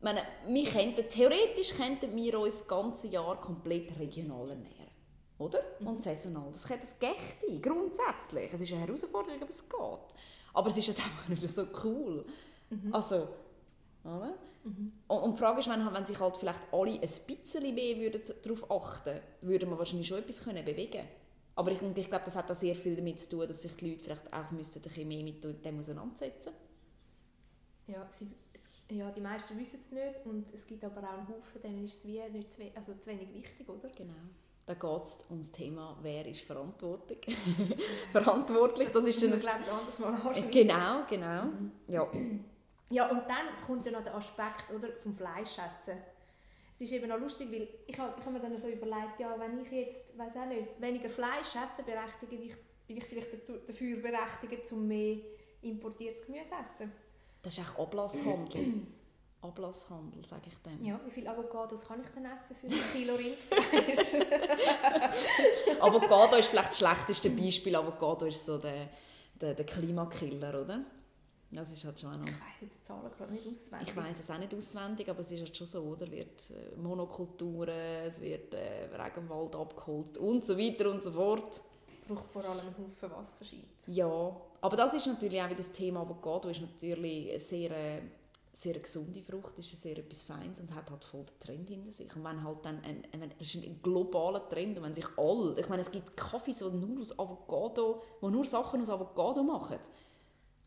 wenn 0.00 0.16
wir 0.48 0.64
könnten, 0.64 1.08
theoretisch 1.08 1.74
könnten 1.76 2.14
wir 2.16 2.40
uns 2.40 2.58
das 2.58 2.68
ganze 2.68 3.06
Jahr 3.06 3.40
komplett 3.40 3.96
regional 4.00 4.50
ernähren. 4.50 4.87
Oder? 5.38 5.60
Und 5.80 6.02
saisonal. 6.02 6.50
Das, 6.52 6.66
geht- 6.66 6.82
das 6.82 6.98
geht 6.98 7.62
grundsätzlich. 7.62 8.52
Es 8.52 8.60
ist 8.60 8.72
eine 8.72 8.82
Herausforderung, 8.82 9.40
aber 9.40 9.50
es 9.50 9.68
geht. 9.68 10.16
Aber 10.54 10.68
es 10.68 10.76
ist 10.78 10.88
halt 10.88 10.98
einfach 11.04 11.28
nicht 11.28 11.48
so 11.48 11.66
cool. 11.84 12.24
Also, 12.90 13.28
oder? 14.04 14.34
Und, 14.64 14.92
und 15.08 15.32
die 15.34 15.38
Frage 15.38 15.60
ist, 15.60 15.68
wenn, 15.68 15.92
wenn 15.94 16.06
sich 16.06 16.18
halt 16.20 16.36
vielleicht 16.36 16.60
alle 16.72 16.92
ein 16.92 17.00
bisschen 17.00 17.74
mehr 17.74 17.96
würden 17.98 18.22
darauf 18.42 18.70
achten 18.70 19.20
würden 19.42 19.70
wir 19.70 19.78
wahrscheinlich 19.78 20.08
schon 20.08 20.18
etwas 20.18 20.42
können 20.42 20.64
bewegen 20.64 21.06
Aber 21.54 21.70
ich, 21.72 21.80
ich 21.80 22.08
glaube, 22.08 22.24
das 22.24 22.36
hat 22.36 22.50
auch 22.50 22.54
sehr 22.56 22.74
viel 22.74 22.96
damit 22.96 23.20
zu 23.20 23.30
tun, 23.30 23.46
dass 23.48 23.62
sich 23.62 23.74
die 23.76 23.90
Leute 23.90 24.02
vielleicht 24.02 24.32
auch 24.32 24.50
müssten 24.50 24.80
ein 24.80 24.82
bisschen 24.82 25.08
mehr 25.08 25.22
mit 25.24 25.42
dem 25.64 25.78
auseinandersetzen 25.78 26.52
Ja, 27.86 28.06
sie, 28.10 28.28
ja, 28.90 29.10
die 29.10 29.20
meisten 29.20 29.58
wissen 29.58 29.80
es 29.80 29.90
nicht 29.92 30.24
und 30.26 30.52
es 30.52 30.66
gibt 30.66 30.84
aber 30.84 31.02
auch 31.02 31.18
einen 31.18 31.28
Haufen, 31.28 31.62
denen 31.62 31.84
ist 31.84 31.94
es 31.94 32.06
wie 32.06 32.20
nicht 32.30 32.52
zu, 32.52 32.62
also 32.74 32.94
zu 32.94 33.10
wenig 33.10 33.32
wichtig, 33.34 33.68
oder? 33.68 33.88
Genau. 33.90 34.12
Da 34.68 34.74
geht 34.74 35.02
es 35.02 35.24
um 35.30 35.38
das 35.38 35.50
Thema, 35.50 35.96
wer 36.02 36.26
ist 36.26 36.42
verantwortlich. 36.42 37.34
verantwortlich, 38.12 38.90
das, 38.92 39.02
ist 39.06 39.22
dann 39.22 39.30
das 39.30 39.42
ein... 39.46 39.62
glaube 39.62 39.64
ich 39.64 39.72
anders 39.72 39.98
mal 39.98 40.12
anschauen. 40.12 40.50
Genau, 40.50 41.04
genau. 41.08 41.44
Ja. 41.86 42.06
Ja, 42.90 43.10
und 43.10 43.22
dann 43.30 43.46
kommt 43.66 43.86
ja 43.86 43.92
noch 43.92 44.04
der 44.04 44.14
Aspekt 44.14 44.66
oder, 44.76 44.88
vom 45.02 45.14
Fleischessen. 45.14 45.96
Es 46.74 46.82
ist 46.82 46.92
eben 46.92 47.10
auch 47.10 47.18
lustig, 47.18 47.50
weil 47.50 47.66
ich 47.86 47.98
habe 47.98 48.14
ich 48.20 48.26
hab 48.26 48.30
mir 48.30 48.40
dann 48.40 48.58
so 48.58 48.68
überlegt, 48.68 49.18
ja, 49.18 49.34
wenn 49.40 49.58
ich 49.58 49.70
jetzt, 49.70 50.18
weiß 50.18 50.36
auch 50.36 50.46
nicht, 50.46 50.78
weniger 50.78 51.08
Fleisch 51.08 51.56
esse, 51.56 51.82
berechtige 51.82 52.36
ich, 52.36 52.54
bin 52.86 52.98
ich 52.98 53.04
vielleicht 53.04 53.32
dazu, 53.32 53.54
dafür 53.66 53.96
berechtigt, 54.02 54.70
um 54.70 54.86
mehr 54.86 55.16
importiertes 55.62 56.26
Gemüse 56.26 56.50
zu 56.50 56.54
essen. 56.56 56.92
Das 57.40 57.56
ist 57.56 57.64
auch 57.70 57.86
Ablasshandel. 57.86 58.82
Ablasshandel, 59.40 60.24
sage 60.28 60.48
ich 60.48 60.56
dem. 60.58 60.84
Ja, 60.84 60.98
wie 61.06 61.10
viele 61.10 61.30
Avocados 61.30 61.84
kann 61.84 62.00
ich 62.02 62.08
denn 62.10 62.24
essen 62.24 62.56
für 62.60 62.66
ein 62.66 62.92
Kilo 62.92 63.14
Rindfleisch? 63.14 64.26
Avocado 65.80 66.36
ist 66.36 66.48
vielleicht 66.48 66.70
das 66.70 66.78
schlechteste 66.78 67.30
Beispiel. 67.30 67.76
Avocado 67.76 68.26
ist 68.26 68.44
so 68.44 68.58
der, 68.58 68.88
der, 69.40 69.54
der 69.54 69.64
Klimakiller, 69.64 70.60
oder? 70.60 70.84
Das 71.50 71.70
ist 71.70 71.84
halt 71.84 71.98
schon 71.98 72.10
auch 72.10 72.18
noch... 72.18 72.26
ich 72.26 72.32
weiß 72.34 72.60
jetzt 72.60 72.78
die 72.78 72.82
Zahlen 72.82 73.10
gerade 73.16 73.32
nicht 73.32 73.46
auswendig. 73.48 73.88
Ich 73.88 73.96
weiß 73.96 74.16
es 74.20 74.30
auch 74.30 74.38
nicht 74.38 74.54
auswendig, 74.54 75.08
aber 75.08 75.20
es 75.20 75.30
ist 75.30 75.40
halt 75.40 75.56
schon 75.56 75.66
so, 75.66 75.82
oder? 75.82 76.04
Es 76.04 76.10
wird 76.10 76.50
äh, 76.50 76.76
Monokulturen, 76.76 77.70
es 78.06 78.20
wird 78.20 78.52
äh, 78.54 78.88
Regenwald 78.94 79.54
abgeholt 79.54 80.18
und 80.18 80.44
so 80.44 80.58
weiter 80.58 80.90
und 80.90 81.02
so 81.02 81.12
fort. 81.12 81.62
braucht 82.06 82.30
vor 82.30 82.44
allem 82.44 82.60
einen 82.60 82.76
Haufen 82.76 83.10
Wasser, 83.10 83.44
scheint 83.44 83.64
Ja, 83.86 84.36
aber 84.60 84.76
das 84.76 84.92
ist 84.94 85.06
natürlich 85.06 85.40
auch 85.40 85.46
wieder 85.46 85.62
das 85.62 85.72
Thema 85.72 86.00
Avocado, 86.00 86.50
ist 86.50 86.60
natürlich 86.60 87.42
sehr, 87.46 87.70
äh, 87.70 88.02
sehr 88.58 88.74
gesunde 88.80 89.22
Frucht, 89.22 89.56
ist 89.58 89.80
sehr 89.80 89.96
etwas 89.98 90.22
Feines 90.22 90.58
und 90.58 90.74
hat 90.74 90.90
halt 90.90 91.04
voll 91.04 91.24
den 91.24 91.38
Trend 91.38 91.68
hinter 91.68 91.92
sich. 91.92 92.14
Und 92.16 92.24
wenn 92.24 92.42
halt 92.42 92.64
dann, 92.64 92.82
ein, 92.82 93.04
ein, 93.12 93.32
das 93.38 93.54
ist 93.54 93.64
ein 93.64 93.80
globaler 93.80 94.48
Trend 94.48 94.76
und 94.76 94.82
wenn 94.84 94.94
sich 94.96 95.06
alle, 95.16 95.60
ich 95.60 95.68
meine, 95.68 95.82
es 95.82 95.90
gibt 95.92 96.16
Kaffees, 96.16 96.58
die 96.58 96.64
nur 96.64 97.00
aus 97.00 97.16
Avocado, 97.16 98.02
die 98.20 98.26
nur 98.26 98.44
Sachen 98.44 98.80
aus 98.80 98.90
Avocado 98.90 99.44
machen. 99.44 99.78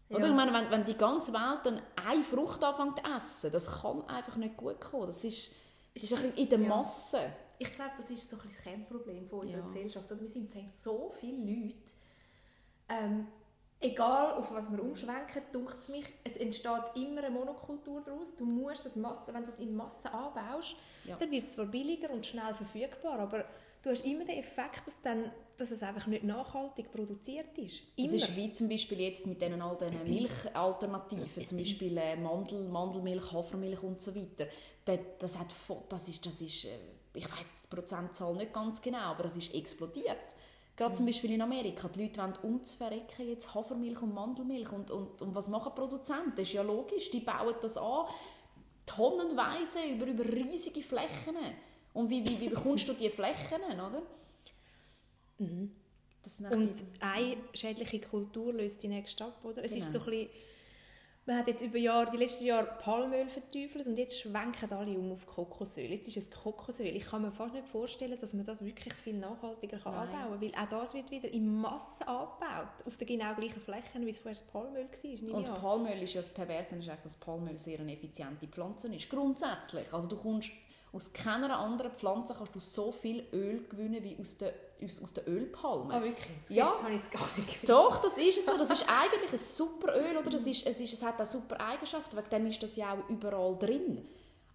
Oder? 0.09 0.19
Ja. 0.19 0.27
Ich 0.29 0.33
meine, 0.33 0.53
wenn, 0.53 0.71
wenn 0.71 0.85
die 0.85 0.95
ganze 0.95 1.33
Welt 1.33 1.65
dann 1.65 1.81
eine 2.05 2.23
Frucht 2.23 2.63
anfängt 2.63 2.99
zu 2.99 3.11
essen, 3.11 3.51
das 3.51 3.81
kann 3.81 4.07
einfach 4.07 4.37
nicht 4.37 4.55
gut 4.55 4.79
kommen. 4.79 5.07
Das 5.07 5.21
ist, 5.25 5.51
das 5.93 6.03
ist 6.03 6.13
ein 6.13 6.33
in 6.35 6.49
der 6.49 6.59
Ja. 6.61 6.69
Masse. 6.69 7.33
Ich 7.59 7.71
glaube, 7.73 7.91
das 7.97 8.09
ist 8.09 8.29
so 8.29 8.37
ein 8.37 8.43
das 8.45 8.57
Kernproblem 8.61 9.27
von 9.27 9.41
unserer 9.41 9.59
Ja. 9.59 9.65
Gesellschaft. 9.65 10.09
Oder? 10.09 10.21
Wir 10.21 10.29
sind 10.29 10.49
so 10.69 11.13
viele 11.19 11.37
Leute, 11.53 11.75
ähm, 12.87 13.27
egal 13.81 14.33
auf 14.33 14.53
was 14.53 14.71
wir 14.71 14.81
umschwenken, 14.81 15.41
dunkt 15.51 15.77
es 15.79 15.89
mich, 15.89 16.05
es 16.23 16.37
entsteht 16.37 16.83
immer 16.95 17.23
eine 17.23 17.29
Monokultur 17.31 18.01
daraus. 18.01 18.35
Du 18.35 18.45
musst 18.45 18.85
das 18.85 18.95
Masse, 18.95 19.33
wenn 19.33 19.43
du 19.43 19.49
es 19.49 19.59
in 19.59 19.75
Masse 19.75 20.11
anbaust, 20.13 20.75
Ja. 21.05 21.15
dann 21.17 21.31
wird 21.31 21.43
es 21.45 21.53
zwar 21.53 21.65
billiger 21.65 22.11
und 22.11 22.25
schnell 22.25 22.53
verfügbar, 22.53 23.19
aber 23.19 23.45
du 23.83 23.89
hast 23.89 24.05
immer 24.05 24.23
den 24.25 24.37
Effekt, 24.37 24.85
dass, 24.85 24.93
dann, 25.01 25.31
dass 25.57 25.71
es 25.71 25.81
einfach 25.83 26.07
nicht 26.07 26.23
nachhaltig 26.23 26.91
produziert 26.91 27.57
ist. 27.57 27.79
Das 27.97 28.05
Immer. 28.05 28.15
ist 28.15 28.35
wie 28.35 28.51
zum 28.51 28.69
Beispiel 28.69 29.01
jetzt 29.01 29.25
mit 29.25 29.41
diesen 29.41 29.61
all 29.61 29.77
diesen 29.77 30.03
Milchalternativen, 30.13 31.45
zum 31.45 31.57
Beispiel 31.57 31.97
äh, 31.97 32.15
Mandel, 32.15 32.67
Mandelmilch, 32.69 33.31
Hafermilch 33.31 33.81
und 33.83 34.01
so 34.01 34.15
weiter. 34.15 34.47
Das, 34.85 34.99
das, 35.19 35.39
hat, 35.39 35.47
das 35.89 36.07
ist, 36.07 36.25
das 36.25 36.39
ist 36.41 36.65
äh, 36.65 36.77
ich 37.13 37.25
weiß 37.25 37.45
die 37.63 37.67
Prozentzahl 37.75 38.33
nicht 38.35 38.53
ganz 38.53 38.81
genau, 38.81 38.99
aber 39.11 39.23
das 39.23 39.35
ist 39.35 39.53
explodiert. 39.53 40.17
Gerade 40.81 40.95
zum 40.95 41.05
Beispiel 41.05 41.31
in 41.33 41.41
Amerika, 41.43 41.87
die 41.89 42.01
Leute 42.01 42.19
wollen 42.21 42.33
umzuverrecken 42.41 43.27
jetzt 43.29 43.53
Hafermilch 43.53 44.01
und 44.01 44.15
Mandelmilch 44.15 44.71
und, 44.71 44.89
und, 44.89 45.21
und 45.21 45.35
was 45.35 45.47
machen 45.47 45.75
Produzenten? 45.75 46.31
Das 46.31 46.47
ist 46.47 46.53
ja 46.53 46.63
logisch, 46.63 47.11
die 47.11 47.19
bauen 47.19 47.53
das 47.61 47.77
an, 47.77 48.05
tonnenweise 48.87 49.77
über, 49.93 50.07
über 50.07 50.25
riesige 50.25 50.81
Flächen. 50.81 51.35
Und 51.93 52.09
wie, 52.09 52.25
wie, 52.27 52.39
wie 52.39 52.49
bekommst 52.49 52.87
du 52.89 52.93
diese 52.93 53.11
Flächen, 53.11 53.61
oder? 53.73 54.01
Echt 55.39 56.51
Und 56.51 56.69
die- 56.79 57.01
eine 57.01 57.37
schädliche 57.53 58.01
Kultur 58.01 58.51
löst 58.51 58.81
die 58.81 58.87
nächste 58.87 59.25
ab, 59.25 59.37
oder? 59.43 59.63
Es 59.63 59.73
ist 59.75 59.93
so 59.93 59.99
Genau. 59.99 60.05
ein 60.05 60.27
bisschen, 60.27 60.29
man 61.25 61.37
hat 61.37 61.47
jetzt 61.47 61.61
über 61.61 61.77
Jahre, 61.77 62.09
die 62.09 62.17
letzten 62.17 62.45
Jahre 62.45 62.67
Palmöl 62.79 63.29
verteufelt 63.29 63.85
und 63.85 63.97
jetzt 63.97 64.19
schwenken 64.19 64.73
alle 64.73 64.97
um 64.97 65.11
auf 65.11 65.27
Kokosöl. 65.27 65.91
Jetzt 65.91 66.07
ist 66.07 66.17
es 66.17 66.31
Kokosöl. 66.31 66.95
Ich 66.95 67.05
kann 67.05 67.21
mir 67.21 67.31
fast 67.31 67.53
nicht 67.53 67.67
vorstellen, 67.67 68.17
dass 68.19 68.33
man 68.33 68.43
das 68.43 68.65
wirklich 68.65 68.93
viel 68.95 69.17
nachhaltiger 69.17 69.77
kann 69.77 69.93
anbauen 69.93 70.39
kann, 70.39 70.41
weil 70.41 70.51
auch 70.55 70.69
das 70.69 70.93
wird 70.95 71.11
wieder 71.11 71.29
in 71.29 71.61
Masse 71.61 72.07
angebaut, 72.07 72.85
auf 72.85 72.97
den 72.97 73.07
genau 73.07 73.35
gleichen 73.35 73.61
Flächen, 73.61 74.05
wie 74.05 74.09
es 74.09 74.17
vorher 74.17 74.39
das 74.39 74.47
Palmöl 74.47 74.87
war. 74.87 75.35
Und 75.35 75.53
Palmöl 75.53 76.01
ist 76.01 76.15
ja 76.15 76.21
das 76.21 76.33
Perverse, 76.33 76.75
ist 76.75 76.89
dass 77.03 77.15
Palmöl 77.17 77.57
sehr 77.59 77.79
eine 77.79 77.93
effiziente 77.93 78.47
Pflanze 78.47 78.93
ist. 78.93 79.09
Grundsätzlich. 79.09 79.93
Also 79.93 80.07
du 80.07 80.17
kommst 80.17 80.51
aus 80.93 81.13
keiner 81.13 81.57
anderen 81.57 81.91
Pflanze 81.91 82.35
kannst 82.37 82.53
du 82.53 82.59
so 82.59 82.91
viel 82.91 83.25
Öl 83.31 83.63
gewinnen 83.69 84.03
wie 84.03 84.17
aus 84.19 84.37
der, 84.37 84.53
aus, 84.83 85.01
aus 85.01 85.13
der 85.13 85.27
Ölpalme. 85.27 85.93
Ah, 85.93 86.03
wirklich? 86.03 86.37
Das, 86.47 86.55
ja. 86.55 86.63
ist, 86.63 86.73
das 86.73 86.83
habe 86.83 86.91
ich 86.91 86.97
jetzt 86.97 87.11
gar 87.11 87.21
nicht 87.21 87.35
gewusst. 87.35 87.69
Doch, 87.69 88.01
das 88.01 88.17
ist 88.17 88.45
so. 88.45 88.57
Das 88.57 88.69
ist 88.69 88.85
eigentlich 88.89 89.31
ein 89.31 89.39
super 89.39 89.95
Öl. 89.95 90.17
Oder? 90.17 90.29
Das 90.29 90.45
ist, 90.45 90.65
es, 90.65 90.79
ist, 90.81 90.93
es 90.93 91.01
hat 91.01 91.21
auch 91.21 91.25
super 91.25 91.59
Eigenschaften, 91.61 92.17
wegen 92.17 92.29
dem 92.29 92.47
ist 92.47 92.61
das 92.61 92.75
ja 92.75 92.93
auch 92.93 93.09
überall 93.09 93.57
drin. 93.57 94.05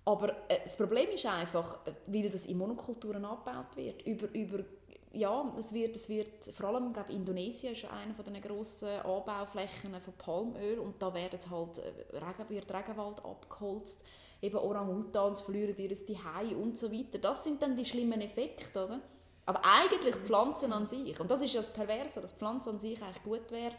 Aber 0.04 0.30
äh, 0.48 0.60
das 0.62 0.76
Problem 0.76 1.08
ist 1.08 1.24
einfach, 1.24 1.78
weil 2.06 2.28
das 2.28 2.44
in 2.44 2.58
Monokulturen 2.58 3.24
angebaut 3.24 3.74
wird, 3.76 4.02
über, 4.06 4.28
über 4.34 4.64
ja, 5.12 5.50
es 5.58 5.72
wird, 5.72 5.96
es 5.96 6.10
wird 6.10 6.44
vor 6.54 6.68
allem, 6.68 6.92
glaube 6.92 7.12
Indonesien 7.12 7.72
ist 7.72 7.86
eine 7.86 8.12
von 8.12 8.24
den 8.26 8.40
grossen 8.42 9.00
Anbauflächen 9.00 9.98
von 9.98 10.14
Palmöl 10.18 10.78
und 10.78 11.00
da 11.00 11.14
werden 11.14 11.40
halt, 11.50 11.78
äh, 11.78 12.16
Regen, 12.18 12.50
wird 12.50 12.72
Regenwald 12.72 13.24
abgeholzt 13.24 14.02
eben 14.42 14.56
Orang-Utans 14.56 15.40
verlieren 15.40 15.76
ihr 15.76 15.96
Zuhause 15.96 16.56
und 16.56 16.78
so 16.78 16.92
weiter. 16.92 17.18
Das 17.18 17.44
sind 17.44 17.62
dann 17.62 17.76
die 17.76 17.84
schlimmen 17.84 18.20
Effekte, 18.20 18.84
oder? 18.84 19.00
Aber 19.46 19.64
eigentlich 19.64 20.14
Pflanzen 20.16 20.72
an 20.72 20.86
sich, 20.86 21.18
und 21.20 21.30
das 21.30 21.40
ist 21.40 21.54
ja 21.54 21.60
das 21.60 21.72
Perverse, 21.72 22.20
dass 22.20 22.32
Pflanzen 22.32 22.70
an 22.70 22.80
sich 22.80 23.00
eigentlich 23.00 23.22
gut 23.22 23.50
wäre, 23.52 23.74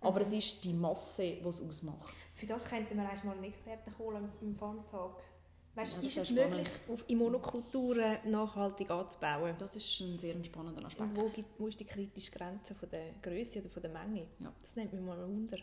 aber 0.00 0.20
mhm. 0.20 0.26
es 0.26 0.32
ist 0.32 0.64
die 0.64 0.74
Masse, 0.74 1.22
die 1.42 1.48
es 1.48 1.60
ausmacht. 1.62 2.14
Für 2.34 2.46
das 2.46 2.68
könnten 2.68 2.96
wir 2.96 3.08
eigentlich 3.08 3.24
mal 3.24 3.34
einen 3.34 3.44
Experten 3.44 3.96
holen 3.98 4.30
im 4.42 4.54
Farmtag. 4.54 5.16
Weißt, 5.74 5.98
ja, 5.98 6.02
ist 6.06 6.16
es 6.16 6.30
möglich, 6.30 6.68
auf, 6.90 7.04
in 7.06 7.18
Monokulturen 7.18 8.18
nachhaltig 8.24 8.90
anzubauen? 8.90 9.54
Das 9.58 9.76
ist 9.76 10.00
ein 10.00 10.18
sehr 10.18 10.42
spannender 10.42 10.84
Aspekt. 10.86 11.10
Und 11.10 11.20
wo, 11.20 11.28
gibt, 11.28 11.60
wo 11.60 11.66
ist 11.66 11.78
die 11.78 11.84
kritische 11.84 12.30
Grenze 12.30 12.74
von 12.74 12.88
der 12.88 13.12
Größe 13.20 13.60
oder 13.60 13.68
von 13.68 13.82
der 13.82 13.90
Menge? 13.90 14.26
Ja. 14.40 14.52
Das 14.62 14.74
nimmt 14.74 14.92
mich 14.94 15.02
mal 15.02 15.18
wunder. 15.26 15.58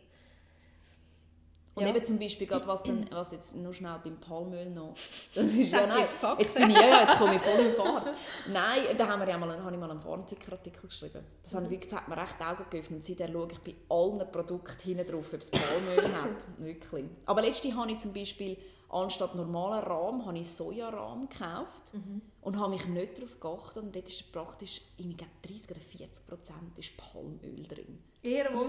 Und 1.76 1.84
ja. 1.84 1.90
eben 1.90 2.06
zum 2.06 2.20
Beispiel 2.20 2.46
gerade 2.46 2.68
was, 2.68 2.84
dann, 2.84 3.08
was 3.12 3.32
jetzt 3.32 3.56
nur 3.56 3.74
schnell 3.74 4.00
beim 4.04 4.18
Palmöl 4.18 4.70
noch, 4.70 4.94
das 5.34 5.46
ist 5.46 5.72
ja 5.72 5.88
nein, 5.88 6.06
jetzt 6.38 6.56
bin 6.56 6.70
ich 6.70 6.76
ja, 6.76 7.02
jetzt 7.02 7.18
komme 7.18 7.36
ich 7.36 7.42
voll 7.42 7.66
in 7.66 7.74
Fahrt. 7.74 8.14
Nein, 8.48 8.96
da 8.96 9.08
haben 9.08 9.22
wir 9.22 9.30
ja 9.30 9.38
mal, 9.40 9.64
habe 9.64 9.74
ich 9.74 9.80
mal 9.80 9.90
einen 9.90 10.00
Farmticker-Artikel 10.00 10.88
geschrieben. 10.88 11.24
Das, 11.42 11.54
mhm. 11.54 11.70
wirklich, 11.72 11.92
hat 11.92 12.08
mir 12.08 12.18
recht 12.18 12.36
die 12.40 12.44
Augen 12.44 12.66
geöffnet. 12.70 13.04
Seitdem 13.04 13.32
schaue 13.32 13.48
ich 13.52 13.60
bei 13.60 13.76
allen 13.90 14.32
Produkten 14.32 14.84
hinten 14.84 15.12
drauf, 15.12 15.26
ob 15.34 15.40
es 15.40 15.50
Palmöl 15.50 16.14
hat, 16.14 16.46
wirklich. 16.60 17.06
Aber 17.26 17.42
letztens 17.42 17.76
habe 17.76 17.92
ich 17.92 17.98
zum 17.98 18.14
Beispiel 18.14 18.58
anstatt 18.90 19.34
normalen 19.34 19.84
Rahm 19.84 20.26
habe 20.26 20.38
ich 20.38 20.48
Sojarahm 20.48 21.28
gekauft 21.28 21.94
mhm. 21.94 22.22
und 22.42 22.60
habe 22.60 22.70
mich 22.70 22.86
nicht 22.86 23.18
darauf 23.18 23.40
geachtet 23.40 23.84
und 23.84 23.96
dort 23.96 24.08
ist 24.08 24.32
praktisch 24.32 24.82
ich 24.98 25.18
glaube 25.18 25.32
30 25.42 25.72
oder 25.72 25.80
40 25.80 26.28
Prozent 26.28 26.78
ist 26.78 26.96
Palmöl 26.98 27.64
drin. 27.64 28.00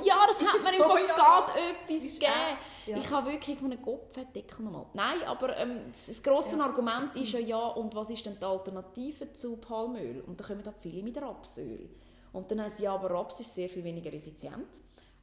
Ja, 0.04 0.26
das 0.26 0.40
hat 0.42 0.62
mir 0.62 0.76
im 0.78 0.82
Fall 0.82 1.04
etwas 1.04 2.14
gegeben. 2.14 2.32
Ja. 2.86 2.98
Ich 2.98 3.10
habe 3.10 3.30
wirklich 3.30 3.58
einen 3.62 3.80
Kopfdeckel 3.80 4.64
nochmal. 4.64 4.86
Nein, 4.92 5.22
aber 5.26 5.56
ähm, 5.56 5.80
das, 5.90 6.22
grosse 6.22 6.58
ja. 6.58 6.64
Argument 6.64 7.14
ist 7.14 7.32
ja, 7.32 7.38
ja, 7.54 7.66
und 7.68 7.94
was 7.94 8.10
ist 8.10 8.26
denn 8.26 8.36
die 8.38 8.44
Alternative 8.44 9.32
zu 9.32 9.56
Palmöl? 9.56 10.22
Und 10.26 10.40
da 10.40 10.44
kommen 10.44 10.64
halt 10.64 10.76
viele 10.82 11.02
mit 11.02 11.16
Rapsöl. 11.16 11.88
Und 12.32 12.50
dann 12.50 12.62
heißt 12.62 12.80
ja, 12.80 12.94
aber 12.94 13.10
Raps 13.10 13.40
ist 13.40 13.54
sehr 13.54 13.68
viel 13.68 13.84
weniger 13.84 14.12
effizient. 14.12 14.68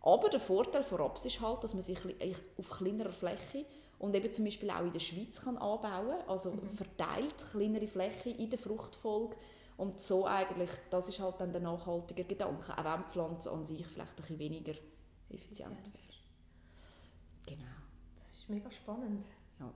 Aber 0.02 0.30
der 0.30 0.40
Vorteil 0.40 0.84
von 0.84 1.02
Raps 1.02 1.26
ist 1.26 1.42
halt, 1.42 1.64
dass 1.64 1.74
man 1.74 1.84
sich 1.84 2.00
auf 2.58 2.70
kleinerer 2.70 3.12
Fläche 3.12 3.66
und 4.00 4.16
eben 4.16 4.32
zum 4.34 4.46
Beispiel 4.46 4.72
auch 4.72 4.82
in 4.82 4.94
der 4.94 5.00
Schweiz 5.00 5.42
kann 5.42 5.58
anbauen 5.58 6.16
also 6.28 6.52
mhm. 6.52 6.76
verteilt 6.76 7.36
kleinere 7.52 7.86
Flächen 7.86 8.36
in 8.36 8.50
der 8.50 8.58
Fruchtfolge 8.58 9.36
und 9.82 10.00
so 10.00 10.28
eigentlich, 10.28 10.70
das 10.92 11.10
ist 11.10 11.20
halt 11.20 11.40
dann 11.40 11.52
der 11.52 11.62
nachhaltige 11.62 12.24
Gedanke, 12.24 12.78
auch 12.78 12.84
wenn 12.84 13.02
die 13.02 13.10
Pflanze 13.10 13.52
an 13.52 13.66
sich 13.66 13.84
vielleicht 13.88 14.12
ein 14.12 14.16
bisschen 14.16 14.38
weniger 14.38 14.74
effizient 15.28 15.92
wäre. 15.92 16.14
Genau. 17.48 17.72
Das 18.20 18.28
ist 18.28 18.48
mega 18.48 18.70
spannend. 18.70 19.26
Ja. 19.60 19.74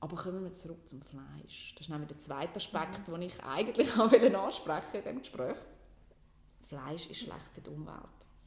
Aber 0.00 0.16
kommen 0.16 0.44
wir 0.44 0.54
zurück 0.54 0.88
zum 0.88 1.02
Fleisch. 1.02 1.74
Das 1.74 1.82
ist 1.82 1.90
nämlich 1.90 2.08
der 2.08 2.18
zweite 2.20 2.56
Aspekt, 2.56 3.06
mhm. 3.06 3.12
den 3.12 3.22
ich 3.22 3.44
eigentlich 3.44 3.94
ansprechen 4.34 4.94
in 4.94 5.02
diesem 5.02 5.18
Gespräch. 5.18 5.58
Fleisch 6.66 7.10
ist 7.10 7.20
schlecht 7.20 7.52
für 7.52 7.60
die 7.60 7.68
Umwelt. 7.68 7.98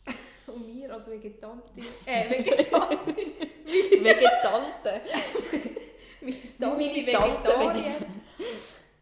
Und 0.48 0.66
wir 0.66 0.96
als 0.96 1.08
Vegetantin, 1.12 1.86
äh, 2.08 2.28
Vegetantin, 2.28 3.34
Vegetanten. 4.04 5.02
Militante 6.22 6.86
Vegetarier. 7.06 8.08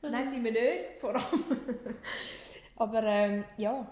Nein, 0.02 0.26
sind 0.26 0.44
wir 0.44 0.52
nicht, 0.52 0.92
vor 1.00 1.16
allem. 1.16 1.26
Aber 2.78 3.04
ähm, 3.04 3.44
ja, 3.58 3.86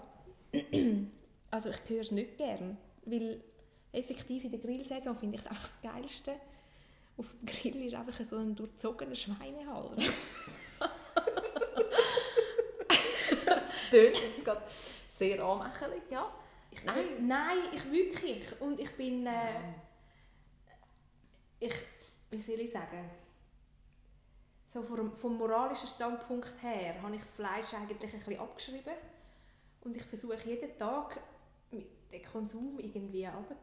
also 1.50 1.70
ich 1.70 1.88
höre 1.88 2.00
es 2.00 2.10
nicht 2.10 2.38
gern, 2.38 2.78
weil 3.04 3.42
effektiv 3.92 4.44
in 4.44 4.50
der 4.50 4.60
Grillsaison 4.60 5.16
finde 5.16 5.36
ich 5.36 5.42
es 5.42 5.46
einfach 5.46 5.62
das 5.62 5.80
Geilste. 5.82 6.34
Auf 7.16 7.26
dem 7.26 7.46
Grill 7.46 7.86
ist 7.86 7.94
einfach 7.94 8.24
so 8.24 8.36
ein 8.36 8.54
durchzogener 8.54 9.14
Schweinehals. 9.14 10.00
das 13.46 13.62
tönt 13.90 14.16
jetzt 14.16 14.44
gerade 14.44 14.62
sehr 15.10 15.42
anmächelig, 15.42 16.02
ja. 16.10 16.32
Ich, 16.70 16.84
nein. 16.84 17.26
nein, 17.26 17.58
ich 17.72 17.90
wirklich. 17.90 18.44
Und 18.60 18.80
ich 18.80 18.90
bin... 18.96 19.26
Äh, 19.26 19.74
ich, 21.60 21.74
wie 22.30 22.38
soll 22.38 22.60
ich 22.60 22.70
sagen, 22.70 23.10
so 24.68 24.82
vom, 24.82 25.12
vom 25.12 25.38
moralischen 25.38 25.88
Standpunkt 25.88 26.52
her 26.62 26.94
habe 27.02 27.16
ich 27.16 27.22
das 27.22 27.32
Fleisch 27.32 27.72
eigentlich 27.74 27.98
ein 28.00 28.20
bisschen 28.20 28.38
abgeschrieben 28.38 28.94
und 29.82 29.96
ich 29.96 30.04
versuche 30.04 30.36
jeden 30.46 30.78
Tag 30.78 31.20
den 31.72 32.24
Konsum 32.24 32.78
irgendwie 32.78 33.24
runter, 33.24 33.56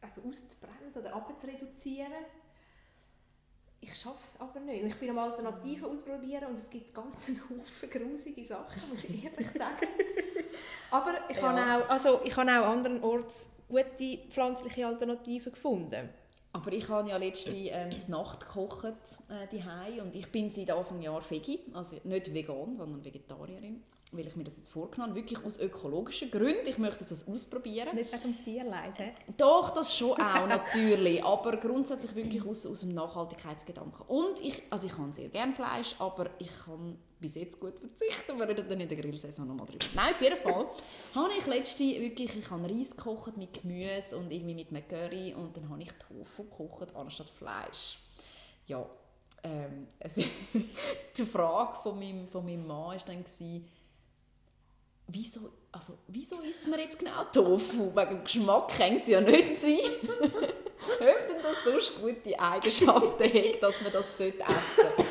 also 0.00 0.22
auszubremsen 0.22 0.92
oder 0.94 1.14
abzureduzieren. 1.14 2.12
Ich 3.80 3.94
schaffe 3.94 4.22
es 4.22 4.40
aber 4.40 4.60
nicht. 4.60 4.84
Ich 4.84 4.96
bin 4.96 5.10
am 5.10 5.18
Alternativen 5.18 5.90
ausprobieren 5.90 6.46
und 6.46 6.58
es 6.58 6.70
gibt 6.70 6.94
ganz 6.94 7.28
einen 7.28 7.40
Haufen 7.40 7.90
grusige 7.90 8.44
Sachen, 8.44 8.82
muss 8.90 9.04
ich 9.04 9.24
ehrlich 9.24 9.50
sagen. 9.50 9.86
aber 10.90 11.14
ich, 11.28 11.36
ja. 11.36 11.42
habe 11.42 11.84
auch, 11.84 11.90
also 11.90 12.20
ich 12.24 12.36
habe 12.36 12.50
auch 12.50 12.72
andernorts 12.72 13.48
gute 13.68 14.18
pflanzliche 14.30 14.86
Alternativen 14.86 15.52
gefunden. 15.52 16.08
Aber 16.56 16.72
ich 16.72 16.88
habe 16.88 17.10
ja 17.10 17.18
letzte 17.18 17.54
ähm, 17.54 17.90
Nacht 18.08 18.40
gekocht 18.40 18.94
äh, 19.28 20.00
und 20.00 20.14
ich 20.14 20.32
bin 20.32 20.50
seit 20.50 20.70
Anfang 20.70 21.02
Jahr 21.02 21.22
Veggie, 21.28 21.60
also 21.74 21.96
nicht 22.04 22.32
vegan, 22.32 22.76
sondern 22.78 23.04
Vegetarierin, 23.04 23.82
weil 24.12 24.26
ich 24.26 24.36
mir 24.36 24.44
das 24.44 24.56
jetzt 24.56 24.70
vorgenommen 24.70 25.10
habe, 25.10 25.20
wirklich 25.20 25.44
aus 25.44 25.60
ökologischen 25.60 26.30
Gründen. 26.30 26.66
Ich 26.66 26.78
möchte 26.78 27.04
das 27.04 27.28
ausprobieren. 27.28 27.94
Nicht 27.94 28.10
wegen 28.10 28.22
dem 28.22 28.42
Tierleid, 28.42 28.96
he? 28.96 29.12
Doch, 29.36 29.74
das 29.74 29.94
schon 29.94 30.12
auch, 30.12 30.46
natürlich, 30.48 31.22
aber 31.22 31.58
grundsätzlich 31.58 32.14
wirklich 32.14 32.46
aus, 32.46 32.66
aus 32.66 32.80
dem 32.80 32.94
Nachhaltigkeitsgedanken. 32.94 34.06
Und 34.06 34.40
ich, 34.40 34.62
also 34.70 34.86
ich 34.86 34.96
kann 34.96 35.12
sehr 35.12 35.28
gerne 35.28 35.52
Fleisch, 35.52 35.94
aber 35.98 36.30
ich 36.38 36.50
kann 36.64 36.96
bis 37.20 37.34
jetzt 37.34 37.58
gut 37.58 37.78
verzichten. 37.78 38.38
Wir 38.38 38.48
reden 38.48 38.68
dann 38.68 38.80
in 38.80 38.88
der 38.88 38.96
Grillsaison 38.96 39.46
nochmal 39.46 39.66
drüber. 39.66 39.84
Nein, 39.94 40.14
auf 40.14 40.20
jeden 40.20 40.36
Fall 40.36 40.66
habe 41.14 41.30
ich 41.38 41.46
letzte 41.46 41.84
wirklich, 41.84 42.36
ich 42.36 42.50
habe 42.50 42.68
Reis 42.68 42.96
gekocht 42.96 43.36
mit 43.36 43.60
Gemüse 43.60 44.16
und 44.16 44.30
irgendwie 44.30 44.54
mit 44.54 44.70
einem 44.70 44.86
Curry 44.86 45.34
und 45.34 45.56
dann 45.56 45.68
habe 45.68 45.82
ich 45.82 45.92
Tofu 45.92 46.44
gekocht 46.44 46.94
anstatt 46.94 47.30
Fleisch. 47.30 47.98
Ja, 48.66 48.86
ähm, 49.42 49.88
also 50.00 50.22
die 51.16 51.24
Frage 51.24 51.78
von 51.82 51.98
meinem, 51.98 52.28
von 52.28 52.44
meinem 52.44 52.66
Mann 52.66 52.96
war 52.96 52.98
dann, 53.06 53.24
gewesen, 53.24 53.66
wieso, 55.06 55.40
also, 55.72 55.98
wieso 56.08 56.40
isst 56.40 56.68
man 56.68 56.80
jetzt 56.80 56.98
genau 56.98 57.24
Tofu? 57.32 57.94
Wegen 57.94 58.10
dem 58.10 58.24
Geschmack 58.24 58.68
kann 58.76 58.96
es 58.96 59.06
ja 59.06 59.20
nicht 59.20 59.60
sein. 59.60 59.78
Ob 61.00 61.28
denn 61.28 61.42
das 61.42 61.64
sonst 61.64 62.00
gute 62.00 62.38
Eigenschaften 62.38 63.60
dass 63.60 63.82
man 63.82 63.92
das 63.92 64.20
essen 64.20 64.34
sollte. 64.76 65.05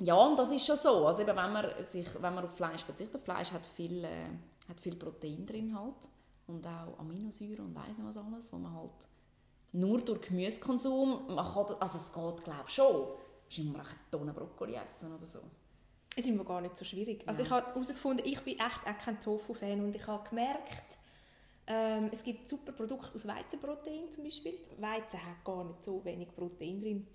Ja, 0.00 0.14
und 0.16 0.38
das 0.38 0.50
ist 0.50 0.66
schon 0.66 0.76
so. 0.76 1.06
Also 1.06 1.22
eben, 1.22 1.36
wenn, 1.36 1.52
man 1.52 1.66
sich, 1.84 2.06
wenn 2.14 2.34
man 2.34 2.44
auf 2.44 2.56
Fleisch 2.56 2.82
verzichtet, 2.82 3.22
Fleisch 3.22 3.52
hat 3.52 3.66
viel, 3.66 4.04
äh, 4.04 4.26
hat 4.68 4.80
viel 4.80 4.96
Protein 4.96 5.46
drin 5.46 5.78
halt 5.78 6.08
und 6.46 6.66
auch 6.66 6.98
Aminosäuren 6.98 7.66
und 7.66 7.74
weiss 7.74 7.88
nicht 7.88 8.06
was 8.06 8.16
alles, 8.16 8.52
wo 8.52 8.56
man 8.56 8.74
halt 8.74 8.90
nur 9.72 10.00
durch 10.00 10.22
Gemüsekonsum, 10.22 11.34
man 11.34 11.44
kann, 11.44 11.76
also 11.78 11.98
es 11.98 12.12
geht 12.12 12.44
glaube 12.44 12.64
ich 12.66 12.74
schon, 12.74 13.72
man 13.72 13.82
auch 13.82 13.88
eine 13.88 14.10
Tonne 14.10 14.32
Brokkoli 14.32 14.74
essen 14.74 15.14
oder 15.14 15.26
so. 15.26 15.40
Es 16.16 16.24
ist 16.24 16.34
mir 16.34 16.44
gar 16.44 16.60
nicht 16.60 16.76
so 16.76 16.84
schwierig. 16.84 17.22
Also 17.26 17.42
ich 17.42 17.50
habe 17.50 17.66
herausgefunden, 17.66 18.26
ich 18.26 18.40
bin 18.40 18.58
echt 18.58 18.86
auch 18.86 19.04
kein 19.04 19.20
Tofu-Fan 19.20 19.80
und 19.80 19.94
ich 19.94 20.06
habe 20.06 20.28
gemerkt, 20.28 20.98
ähm, 21.66 22.08
es 22.10 22.24
gibt 22.24 22.48
super 22.48 22.72
Produkte 22.72 23.14
aus 23.14 23.26
Weizenprotein 23.26 24.10
zum 24.10 24.24
Beispiel. 24.24 24.58
Weizen 24.78 25.24
hat 25.24 25.44
gar 25.44 25.64
nicht 25.64 25.84
so 25.84 26.04
wenig 26.04 26.34
Protein 26.34 26.80
drin. 26.80 27.06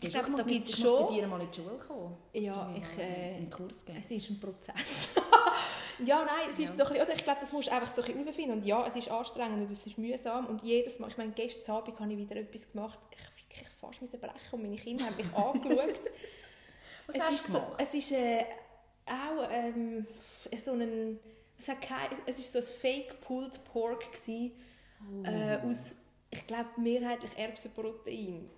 Ich 0.00 0.10
glaube, 0.10 0.30
da 0.36 0.42
gibt 0.42 0.68
es 0.68 0.78
schon... 0.78 1.06
bei 1.06 1.14
dir 1.14 1.26
mal 1.26 1.40
in 1.40 1.50
die 1.50 1.60
Schule 1.60 1.76
kommen. 1.76 2.16
Ja, 2.32 2.72
ich... 2.74 2.98
Äh, 2.98 3.36
einen 3.36 3.50
Kurs 3.50 3.84
geben. 3.84 4.02
Es 4.04 4.10
ist 4.10 4.30
ein 4.30 4.40
Prozess. 4.40 5.10
Ja, 6.02 6.24
nein, 6.24 6.48
es 6.50 6.58
ist 6.58 6.78
so 6.78 6.84
ein 6.84 6.88
bisschen, 6.88 7.04
oder 7.04 7.14
ich 7.14 7.24
glaube, 7.24 7.40
das 7.40 7.52
musst 7.52 7.68
du 7.68 7.72
einfach 7.72 7.90
so 7.90 8.00
ein 8.00 8.06
bisschen 8.06 8.22
herausfinden. 8.22 8.52
Und 8.52 8.64
ja, 8.64 8.86
es 8.86 8.96
ist 8.96 9.10
anstrengend 9.10 9.58
und 9.60 9.70
es 9.70 9.86
ist 9.86 9.98
mühsam. 9.98 10.46
Und 10.46 10.62
jedes 10.62 10.98
Mal, 10.98 11.08
ich 11.08 11.18
meine, 11.18 11.32
gestern 11.32 11.76
Abend 11.76 12.00
habe 12.00 12.10
ich 12.10 12.18
wieder 12.18 12.36
etwas 12.36 12.70
gemacht, 12.72 12.98
ich 13.10 13.18
wirklich 13.50 13.68
fast 13.78 14.00
müssen 14.00 14.18
brechen 14.18 14.34
und 14.52 14.62
meine 14.62 14.76
Kinder 14.76 15.04
haben 15.04 15.16
mich 15.16 15.26
angeschaut. 15.34 16.00
Was 17.06 17.16
es 17.16 17.22
hast 17.22 17.34
ist 17.34 17.48
du 17.48 17.52
so, 17.52 17.58
gemacht? 17.58 17.74
es 17.82 17.92
ist 17.94 18.12
äh, 18.12 18.44
auch 19.04 19.48
ähm, 19.50 20.06
so 20.56 20.72
ein, 20.72 21.18
es, 21.58 21.68
hat 21.68 21.82
kein, 21.82 22.08
es 22.24 22.38
ist 22.38 22.50
so 22.52 22.60
ein 22.60 22.64
Fake 22.64 23.20
Pulled 23.20 23.62
Pork 23.64 24.10
gewesen, 24.10 24.52
Oh. 25.02 25.24
äh, 25.26 25.58
aus, 25.64 25.78
ich 26.30 26.46
glaube, 26.46 26.68
mehrheitlich 26.76 27.30
Erbsenprotein. 27.36 28.50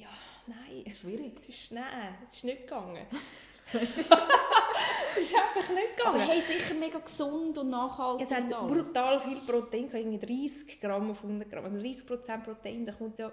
Ja, 0.00 0.08
nein. 0.46 0.84
Schwierig. 1.00 1.32
Es 1.40 1.48
ist, 1.48 1.72
nein, 1.72 2.14
es 2.24 2.34
ist 2.34 2.44
nicht 2.44 2.62
gegangen. 2.62 3.06
es 3.72 5.16
ist 5.16 5.34
einfach 5.34 5.68
nicht 5.70 6.04
Aber 6.04 6.12
gegangen. 6.12 6.30
hey, 6.30 6.40
sicher 6.40 6.74
mega 6.74 6.98
gesund 6.98 7.58
und 7.58 7.70
nachhaltig 7.70 8.26
Es 8.26 8.36
hat 8.36 8.48
brutal 8.48 9.20
viel 9.20 9.40
Protein, 9.40 9.90
irgendwie 9.92 10.48
30 10.48 10.80
Gramm 10.80 11.10
auf 11.10 11.22
100 11.22 11.50
Gramm. 11.50 11.64
Also 11.64 11.78
30 11.78 12.06
Prozent 12.06 12.44
Protein, 12.44 12.86
da 12.86 12.92
kommt 12.92 13.18
ja... 13.18 13.32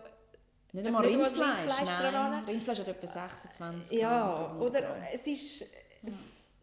Nicht 0.74 0.88
einmal 0.88 1.06
Rindfleisch. 1.06 1.38
Rindfleisch 1.38 1.90
Nein, 1.90 2.14
dran. 2.14 2.46
Rindfleisch 2.46 2.80
hat 2.80 2.88
etwa 2.88 3.08
26 3.08 4.00
Ja, 4.00 4.36
Gramm 4.36 4.52
100 4.54 4.70
oder 4.70 4.98
es 5.12 5.28
ist 5.28 5.74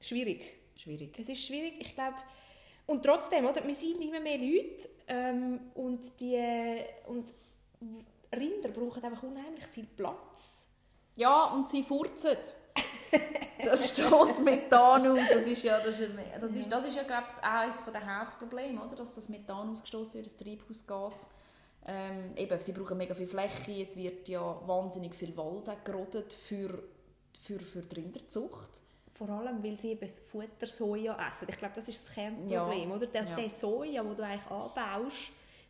schwierig. 0.00 0.55
Schwierig. 0.76 1.19
Es 1.19 1.28
ist 1.28 1.45
schwierig, 1.45 1.75
ich 1.78 1.95
glaube... 1.95 2.17
Und 2.87 3.05
trotzdem, 3.05 3.45
oder, 3.45 3.67
wir 3.67 3.75
sind 3.75 4.00
immer 4.00 4.19
mehr 4.19 4.38
Leute 4.38 4.88
ähm, 5.09 5.61
und 5.75 6.00
die 6.19 6.40
und 7.07 7.28
Rinder 8.32 8.68
brauchen 8.68 9.02
einfach 9.04 9.23
unheimlich 9.23 9.66
viel 9.66 9.87
Platz. 9.87 10.66
Ja, 11.16 11.44
und 11.47 11.68
sie 11.68 11.82
furzen. 11.82 12.37
Das 13.64 13.88
stößt 13.90 14.44
Methan 14.44 15.06
aus. 15.08 15.20
Das 15.32 15.42
ist 15.42 15.62
ja, 15.64 15.80
das 15.80 15.99
ist, 15.99 16.12
ja- 16.14 16.38
das 16.38 16.54
ist, 16.54 16.70
das 16.70 16.87
ist 16.87 16.97
ja 16.97 17.02
glaube 17.02 17.26
ich, 17.35 17.42
eines 17.42 17.82
der 17.85 18.20
Hauptprobleme, 18.20 18.80
oder? 18.85 18.94
dass 18.97 19.14
das 19.14 19.28
Methan 19.28 19.70
ausgestoßen 19.70 20.14
wird, 20.14 20.26
das 20.26 20.37
Treibhausgas. 20.37 21.28
Ähm, 21.87 22.37
eben, 22.37 22.58
sie 22.61 22.73
brauchen 22.73 22.99
mega 22.99 23.14
viel 23.14 23.26
Fläche, 23.26 23.82
es 23.82 23.97
wird 23.97 24.28
ja 24.28 24.61
wahnsinnig 24.66 25.14
viel 25.14 25.35
Wald 25.37 25.64
gerodet 25.85 26.32
für, 26.35 26.82
für, 27.40 27.58
für 27.61 27.80
die 27.80 27.97
Rinderzucht. 28.00 28.82
Vor 29.14 29.28
allem, 29.30 29.64
weil 29.64 29.78
sie 29.80 29.92
eben 29.92 30.00
das 30.06 30.18
Futter 30.30 30.66
Soja 30.66 31.16
essen. 31.28 31.49
Ich 31.49 31.58
glaube, 31.58 31.75
das 31.75 31.88
ist 31.88 32.06
das 32.06 32.14
Kernproblem, 32.14 32.88
Ja. 32.90 32.94
oder? 32.94 33.06
Der, 33.06 33.25
Ja. 33.25 33.37
der 33.37 33.49
Soja, 33.50 34.02
den 34.04 34.14
du 34.14 34.23
eigentlich 34.23 34.50
anbaust, 34.50 35.16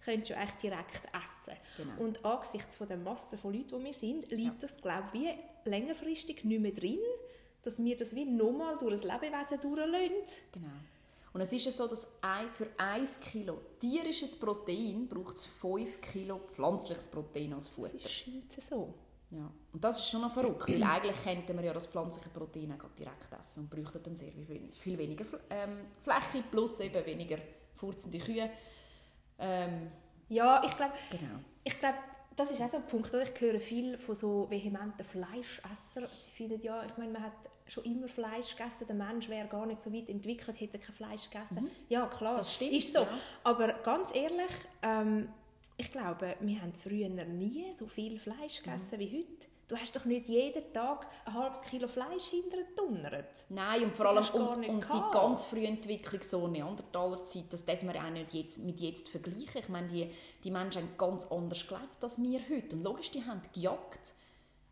könntest 0.05 0.31
du 0.31 0.37
eigentlich 0.37 0.55
direkt 0.62 1.05
essen. 1.07 1.59
Genau. 1.76 2.02
Und 2.05 2.25
angesichts 2.25 2.76
von 2.76 2.88
der 2.88 2.97
Masse 2.97 3.37
von 3.38 3.52
Leuten, 3.52 3.78
die 3.78 3.85
wir 3.85 3.95
sind, 3.95 4.31
liegt 4.31 4.62
das, 4.62 4.76
glaube 4.81 5.09
ich, 5.12 5.21
wie 5.21 5.31
längerfristig 5.69 6.45
nicht 6.45 6.61
mehr 6.61 6.73
drin, 6.73 6.99
dass 7.62 7.78
wir 7.83 7.97
das 7.97 8.14
wie 8.14 8.25
nochmal 8.25 8.76
durch 8.78 9.02
ein 9.02 9.09
Lebewesen 9.21 9.61
durchlösen. 9.61 10.38
Genau. 10.52 10.67
Und 11.35 11.43
es 11.43 11.52
ist 11.52 11.67
ja 11.67 11.73
so, 11.73 11.87
dass 11.87 12.07
ein, 12.23 12.49
für 12.49 12.69
1 12.78 13.21
Kilo 13.21 13.61
tierisches 13.78 14.37
Protein 14.38 15.07
braucht 15.09 15.37
es 15.37 15.45
5 15.47 16.00
Kilo 16.00 16.38
pflanzliches 16.38 17.07
Protein 17.09 17.52
als 17.52 17.67
Das 17.67 17.75
Futter. 17.75 17.95
ist 17.97 18.11
scheint 18.11 18.52
so. 18.69 18.95
Ja. 19.31 19.50
Und 19.73 19.85
das 19.85 19.99
ist 19.99 20.09
schon 20.09 20.23
noch 20.23 20.33
verrückt, 20.33 20.67
weil 20.69 20.83
eigentlich 20.83 21.23
könnten 21.23 21.55
wir 21.57 21.64
ja 21.64 21.75
das 21.75 21.87
pflanzliche 21.87 22.31
Protein 22.31 22.73
auch 22.81 22.90
direkt 22.99 23.28
essen 23.38 23.61
und 23.61 23.71
bräuchten 23.71 24.02
dann 24.02 24.17
sehr 24.17 24.33
viel, 24.33 24.99
weniger 24.99 25.26
ähm, 25.50 25.85
Fläche 26.02 26.43
plus 26.50 26.81
eben 26.81 27.05
weniger 27.05 27.37
furzende 27.76 28.19
Kühe. 28.19 28.50
Ähm, 29.38 29.90
Ja, 30.28 30.62
ich 30.64 30.76
glaube, 30.76 30.92
genau. 31.11 31.38
ich 31.64 31.78
glaube, 31.78 31.99
das 32.37 32.50
ist 32.50 32.61
auch 32.61 32.71
so 32.71 32.76
ein 32.76 32.87
Punkt, 32.87 33.12
oder? 33.14 33.23
Ich 33.23 33.40
höre 33.40 33.59
viel 33.61 33.97
von 33.99 34.14
so 34.14 34.47
vehementen 34.50 35.04
Fleischessern. 35.04 36.07
Sie 36.25 36.30
finden 36.37 36.61
ja, 36.62 36.85
ich 36.85 36.97
meine, 36.97 37.12
man 37.12 37.23
hat 37.23 37.33
schon 37.66 37.85
immer 37.85 38.09
Fleisch 38.09 38.57
gegessen, 38.57 38.87
der 38.87 38.95
Mensch 38.97 39.28
wäre 39.28 39.49
gar 39.49 39.66
nicht 39.66 39.83
so 39.83 39.92
weit 39.92 40.09
entwickelt, 40.09 40.59
hätte 40.61 40.78
kein 40.78 40.95
Fleisch 40.95 41.28
gegessen. 41.30 41.71
Ja, 41.88 42.07
klar, 42.07 42.35
Mhm. 42.35 42.38
Das 42.38 42.54
stimmt, 42.54 42.73
ist 42.73 42.92
so. 42.95 43.00
ja. 43.00 43.09
Aber 43.45 43.68
ganz 43.85 44.14
ehrlich, 44.14 44.50
ähm, 44.83 45.28
ich 45.76 45.90
glaube, 45.92 46.35
wir 46.40 46.61
haben 46.62 46.73
früher 46.73 47.09
nie 47.09 47.73
so 47.73 47.87
viel 47.87 48.18
Fleisch 48.18 48.62
gegessen 48.62 48.99
wie 48.99 49.18
heute. 49.18 49.49
Du 49.69 49.77
hast 49.77 49.95
doch 49.95 50.07
nicht 50.07 50.29
jeden 50.29 50.73
Tag 50.73 51.07
ein 51.27 51.35
halbes 51.35 51.61
Kilo 51.63 51.89
Fleisch 51.89 52.25
hintergedonnert. 52.25 53.45
Nein, 53.51 53.85
und 53.85 53.95
vor 53.95 54.15
Das 54.15 54.33
allem 54.33 54.47
und, 54.47 54.69
und 54.69 54.85
die 54.93 55.03
ganz 55.13 55.45
frühe 55.45 55.67
Entwicklung, 55.67 56.23
so 56.23 56.49
Neandertaler 56.49 57.25
Zeit, 57.27 57.53
das 57.53 57.65
darf 57.67 57.83
man 57.83 57.97
auch 57.97 58.11
nicht 58.11 58.33
jetzt, 58.33 58.59
mit 58.59 58.81
jetzt 58.81 59.11
vergleichen. 59.11 59.61
Ich 59.61 59.69
meine, 59.69 59.89
die, 59.89 60.11
die 60.43 60.51
Menschen 60.51 60.83
haben 60.83 60.95
ganz 60.97 61.31
anders 61.31 61.67
gelebt 61.67 62.03
als 62.03 62.21
wir 62.21 62.41
heute. 62.49 62.77
Und 62.77 62.83
logisch, 62.83 63.11
die 63.11 63.25
haben 63.25 63.43
gejagt 63.53 64.15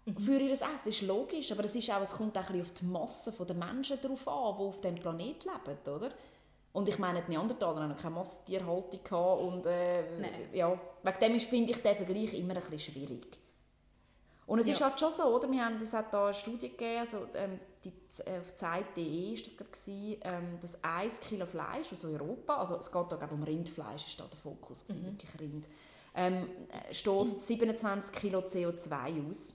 Mhm. 0.07 0.19
für 0.19 0.39
ihr 0.39 0.53
Essen. 0.53 0.69
Das 0.73 0.87
ist 0.87 1.03
logisch, 1.03 1.51
aber 1.53 1.65
es, 1.65 1.75
ist 1.75 1.91
auch, 1.91 2.01
es 2.01 2.13
kommt 2.13 2.39
auch 2.39 2.49
ein 2.49 2.59
bisschen 2.59 2.63
auf 2.63 2.73
die 2.73 2.85
Masse 2.85 3.33
der 3.33 3.57
Menschen 3.57 4.01
drauf 4.01 4.29
an, 4.29 4.55
die 4.57 4.63
auf 4.63 4.81
diesem 4.81 4.95
Planet 4.97 5.45
leben, 5.45 5.95
oder? 5.97 6.11
Und 6.73 6.89
ich 6.89 6.99
meine, 6.99 7.23
die 7.23 7.31
Neandertaler 7.33 7.83
haben 7.83 7.97
keine 7.97 8.15
Massentierhaltung 8.15 9.47
und 9.49 9.67
äh, 9.67 10.05
ja, 10.57 10.79
wegen 11.03 11.19
dem 11.21 11.41
finde 11.41 11.73
ich 11.73 11.83
den 11.83 11.97
Vergleich 11.97 12.35
immer 12.35 12.55
ein 12.55 12.63
bisschen 12.71 12.93
schwierig. 12.95 13.39
Und 14.47 14.61
es 14.61 14.69
ist 14.69 14.79
Ja. 14.79 14.89
halt 14.89 15.01
schon 15.01 15.11
so, 15.11 15.25
oder? 15.25 15.51
Wir 15.51 15.65
haben, 15.65 15.81
es 15.83 15.93
hat 15.93 16.13
da 16.15 16.27
eine 16.27 16.35
Studie 16.35 16.69
gegeben, 16.71 17.01
also, 17.01 17.27
ähm, 17.35 17.59
die, 17.85 17.93
äh, 18.25 18.39
auf 18.39 18.55
Zeit.de 18.55 19.33
ist 19.33 19.45
das, 19.47 19.57
glaub 19.57 19.73
gewesen, 19.73 20.21
ähm, 20.23 20.59
dass 20.61 20.83
1 20.85 21.19
Kilo 21.21 21.47
Fleisch 21.47 21.93
aus 21.93 22.05
Europa, 22.05 22.57
also 22.57 22.77
es 22.77 22.91
geht 22.93 23.11
da 23.13 23.17
glaub, 23.17 23.33
um 23.33 23.43
Rindfleisch, 23.43 24.07
ist 24.07 24.21
da 24.21 24.25
der 24.25 24.39
Fokus, 24.39 24.85
gewesen, 24.85 25.05
wirklich 25.05 25.41
Rind, 25.41 25.69
ähm, 26.15 26.49
äh, 26.71 26.95
stößt 26.95 27.41
27 27.47 28.13
Kilo 28.13 28.39
CO2 28.41 29.29
aus. 29.29 29.55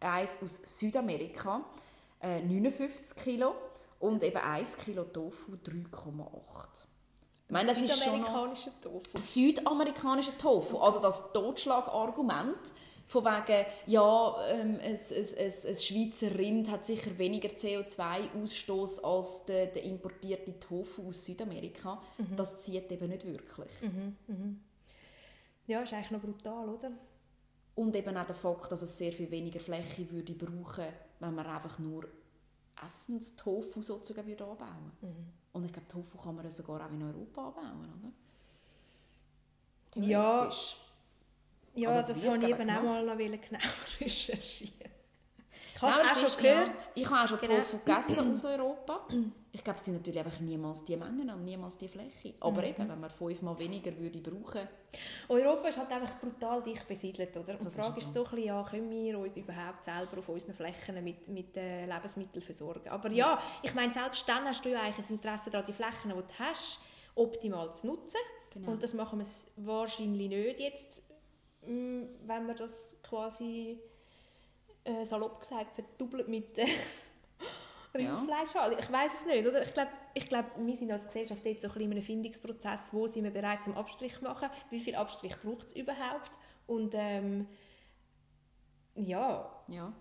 Eins 0.00 0.38
aus 0.42 0.60
Südamerika, 0.78 1.64
äh, 2.20 2.40
59 2.40 3.16
Kilo 3.20 3.54
und 3.98 4.22
eben 4.22 4.36
1 4.38 4.76
Kilo 4.76 5.02
Tofu 5.04 5.56
3,8. 5.64 6.86
Ich 7.48 7.52
meine, 7.52 7.74
das 7.74 7.82
ist 7.82 8.04
schon 8.04 8.20
noch 8.20 8.54
Tofu. 8.80 9.00
südamerikanischer 9.16 10.36
Tofu. 10.38 10.78
Also 10.78 11.00
das 11.00 11.32
Totschlagargument 11.32 12.56
von 13.08 13.24
wegen, 13.24 13.66
ja, 13.86 14.36
ähm, 14.50 14.78
ein, 14.82 14.92
ein, 14.92 15.52
ein, 15.66 15.74
Schweizer 15.74 16.38
Rind 16.38 16.70
hat 16.70 16.84
sicher 16.84 17.16
weniger 17.16 17.48
CO2-Ausstoß 17.48 19.00
als 19.02 19.46
der, 19.46 19.66
der 19.66 19.82
importierte 19.82 20.60
Tofu 20.60 21.08
aus 21.08 21.24
Südamerika, 21.24 22.02
das 22.36 22.60
zieht 22.60 22.92
eben 22.92 23.08
nicht 23.08 23.24
wirklich. 23.24 23.70
Ja, 25.66 25.82
ist 25.82 25.92
eigentlich 25.94 26.10
noch 26.10 26.20
brutal, 26.20 26.68
oder? 26.68 26.92
Und 27.74 27.96
eben 27.96 28.16
auch 28.16 28.26
der 28.26 28.34
Fakt, 28.34 28.72
dass 28.72 28.82
es 28.82 28.98
sehr 28.98 29.12
viel 29.12 29.30
weniger 29.30 29.60
Fläche 29.60 30.10
würde 30.10 30.34
brauchen, 30.34 30.86
wenn 31.20 31.34
man 31.34 31.46
einfach 31.46 31.78
nur 31.78 32.08
Essenstofu 32.84 33.82
sozusagen 33.82 34.26
würde 34.26 34.44
anbauen 34.44 34.92
Und 35.52 35.64
ich 35.64 35.72
glaube, 35.72 35.88
Tofu 35.88 36.18
kann 36.18 36.36
man 36.36 36.50
sogar 36.50 36.86
auch 36.86 36.92
in 36.92 37.02
Europa 37.02 37.48
anbauen, 37.48 38.12
oder? 39.96 40.06
Ja. 40.06 40.50
Ja, 41.80 41.90
Also 41.90 42.12
das 42.12 42.24
wollte 42.26 42.46
ich 42.46 42.58
eben 42.58 42.70
auch 42.70 42.82
mal 42.82 43.04
noch 43.04 43.16
genau 43.16 43.58
recherchieren. 44.00 44.90
Ich 45.74 45.82
habe 45.82 46.02
auch 46.10 46.16
schon 46.16 46.42
gehört. 46.42 46.66
Ja. 46.68 46.74
Ich 46.96 47.08
habe 47.08 47.22
auch 47.24 47.28
schon 47.28 47.38
Genau. 47.40 47.54
Tofu 47.58 47.78
gegessen 47.78 48.32
aus 48.32 48.44
Europa. 48.44 49.06
Ich 49.50 49.64
glaube, 49.64 49.78
es 49.78 49.84
sind 49.86 49.94
natürlich 49.94 50.20
einfach 50.20 50.38
niemals 50.40 50.84
die 50.84 50.94
Mengen 50.94 51.28
und 51.30 51.44
niemals 51.44 51.76
die 51.78 51.88
Fläche. 51.88 52.34
Aber 52.38 52.60
Mhm. 52.62 52.68
eben, 52.68 52.88
wenn 52.90 53.00
man 53.00 53.10
fünfmal 53.10 53.58
weniger 53.58 53.96
würde 53.96 54.20
brauchen, 54.20 54.68
Europa 55.28 55.68
ist 55.68 55.78
halt 55.78 55.90
einfach 55.90 56.20
brutal 56.20 56.62
dicht 56.62 56.86
besiedelt, 56.86 57.34
oder? 57.36 57.54
Und 57.58 57.64
Das 57.64 57.74
die 57.74 57.80
Frage 57.80 57.98
ist 57.98 58.04
ist 58.06 58.14
so. 58.14 58.22
so 58.24 58.28
ein 58.28 58.34
bisschen, 58.36 58.46
ja, 58.46 58.62
können 58.62 58.90
wir 58.90 59.18
uns 59.18 59.36
überhaupt 59.36 59.84
selber 59.84 60.18
auf 60.18 60.28
unseren 60.28 60.54
Flächen 60.54 61.02
mit, 61.02 61.26
mit 61.28 61.56
äh, 61.56 61.86
Lebensmitteln 61.86 62.42
versorgen? 62.42 62.88
Aber 62.90 63.10
ja, 63.10 63.40
ich 63.62 63.74
meine, 63.74 63.92
selbst 63.92 64.28
dann 64.28 64.44
hast 64.44 64.64
du 64.64 64.68
ja 64.68 64.82
eigentlich 64.82 65.08
ein 65.08 65.14
Interesse 65.14 65.50
daran, 65.50 65.66
die 65.66 65.72
Flächen, 65.72 66.10
die 66.10 66.14
du 66.14 66.24
hast, 66.38 66.80
optimal 67.16 67.74
zu 67.74 67.86
nutzen. 67.88 68.20
Genau. 68.54 68.72
Und 68.72 68.82
das 68.82 68.94
machen 68.94 69.18
wir 69.18 69.26
wahrscheinlich 69.66 70.28
nicht 70.28 70.60
jetzt, 70.60 71.02
wenn 71.62 72.46
wir 72.46 72.54
das 72.54 72.94
quasi 73.02 73.78
äh, 74.84 75.04
salopp 75.04 75.40
gesagt 75.40 75.74
verdoppelt 75.74 76.28
mit 76.28 76.56
äh, 76.58 76.66
Ja. 77.94 78.18
Rindfleisch 78.18 78.54
haben. 78.54 78.76
Ich 78.78 78.92
weiß 78.92 79.12
es 79.20 79.26
nicht, 79.26 79.46
oder? 79.46 79.62
Ich 79.62 79.72
glaube, 79.72 79.90
ich 80.14 80.28
glaub, 80.28 80.44
wir 80.58 80.76
sind 80.76 80.90
als 80.92 81.06
Gesellschaft 81.06 81.44
jetzt 81.44 81.62
so 81.62 81.68
ein 81.68 81.74
bisschen 81.74 81.90
in 81.90 81.92
einem 81.92 82.02
Findungsprozess, 82.02 82.92
wo 82.92 83.06
sind 83.06 83.24
wir 83.24 83.30
bereit 83.30 83.64
zum 83.64 83.76
Abstrich 83.76 84.14
zu 84.14 84.24
machen, 84.24 84.50
wie 84.70 84.78
viel 84.78 84.94
Abstrich 84.94 85.34
braucht 85.42 85.68
es 85.68 85.76
überhaupt 85.76 86.30
und 86.66 86.94
ähm, 86.94 87.46
ja, 88.94 89.50
ja. 89.68 89.92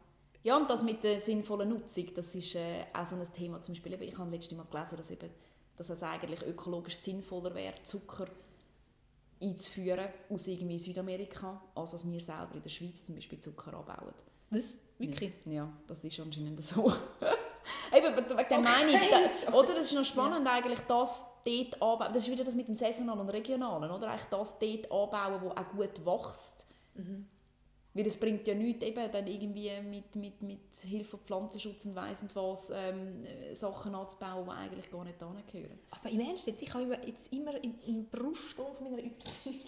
Ja, 0.43 0.57
und 0.57 0.69
das 0.69 0.83
mit 0.83 1.03
der 1.03 1.19
sinnvollen 1.19 1.69
Nutzung, 1.69 2.13
das 2.13 2.33
ist 2.35 2.55
äh, 2.55 2.85
auch 2.93 3.05
so 3.05 3.15
ein 3.15 3.33
Thema. 3.33 3.61
Zum 3.61 3.73
Beispiel, 3.73 4.01
ich 4.01 4.17
habe 4.17 4.31
letztes 4.31 4.57
Mal 4.57 4.65
gelesen, 4.65 4.97
dass, 4.97 5.11
eben, 5.11 5.29
dass 5.75 5.89
es 5.89 6.03
eigentlich 6.03 6.41
ökologisch 6.43 6.95
sinnvoller 6.95 7.53
wäre, 7.53 7.81
Zucker 7.83 8.27
einzuführen 9.41 10.07
aus 10.29 10.47
irgendwie 10.47 10.77
Südamerika, 10.77 11.61
als 11.75 11.91
dass 11.91 12.09
wir 12.09 12.19
selber 12.19 12.55
in 12.55 12.61
der 12.61 12.69
Schweiz 12.69 13.05
zum 13.05 13.15
Beispiel 13.15 13.39
Zucker 13.39 13.73
anbauen. 13.73 14.13
was? 14.49 14.77
Wirklich? 14.99 15.31
Ja, 15.45 15.53
ja, 15.53 15.73
das 15.85 16.03
ist 16.03 16.19
anscheinend 16.19 16.63
so. 16.63 16.91
Eben, 17.93 18.15
wegen 18.15 18.49
dem 18.49 18.61
meine 18.61 18.91
ich, 18.91 19.09
das, 19.09 19.47
oder? 19.53 19.75
Das 19.75 19.85
ist 19.85 19.93
noch 19.93 20.05
spannend 20.05 20.47
eigentlich, 20.47 20.79
das 20.87 21.25
dort 21.45 21.73
anbauen. 21.81 22.13
Das 22.13 22.23
ist 22.23 22.31
wieder 22.31 22.43
das 22.43 22.55
mit 22.55 22.67
dem 22.67 22.75
Saisonalen 22.75 23.19
und 23.19 23.29
Regionalen, 23.29 23.91
oder? 23.91 24.09
Eigentlich 24.09 24.29
das 24.29 24.57
dort 24.57 24.91
anbauen, 24.91 25.41
wo 25.41 25.49
auch 25.49 25.69
gut 25.69 26.05
wächst. 26.05 26.65
Mhm. 26.95 27.27
Weil 27.97 28.05
es 28.05 28.17
bringt 28.17 28.47
ja 28.47 28.53
nichts, 28.53 28.83
eben 28.85 29.11
dann 29.11 29.25
irgendwie 29.25 29.71
mit, 29.81 30.15
mit, 30.15 30.41
mit 30.43 30.59
Hilfe 30.83 31.09
von 31.09 31.19
Pflanzenschutz 31.21 31.85
und 31.85 31.95
weiss 31.95 32.21
nicht 32.21 32.35
was 32.35 32.71
ähm, 32.71 33.25
Sachen 33.55 33.95
anzubauen, 33.95 34.45
die 34.45 34.51
eigentlich 34.51 34.91
gar 34.91 35.03
nicht 35.03 35.19
hingehören. 35.19 35.79
Aber 35.89 36.09
im 36.09 36.19
Ernst, 36.19 36.45
jetzt, 36.45 36.61
ich 36.61 36.71
habe 36.71 36.99
jetzt 37.05 37.33
immer 37.33 37.55
im, 37.63 37.73
im 37.87 38.05
Brustton 38.05 38.75
von 38.75 38.91
meiner 38.91 39.03
Überzeugung 39.03 39.61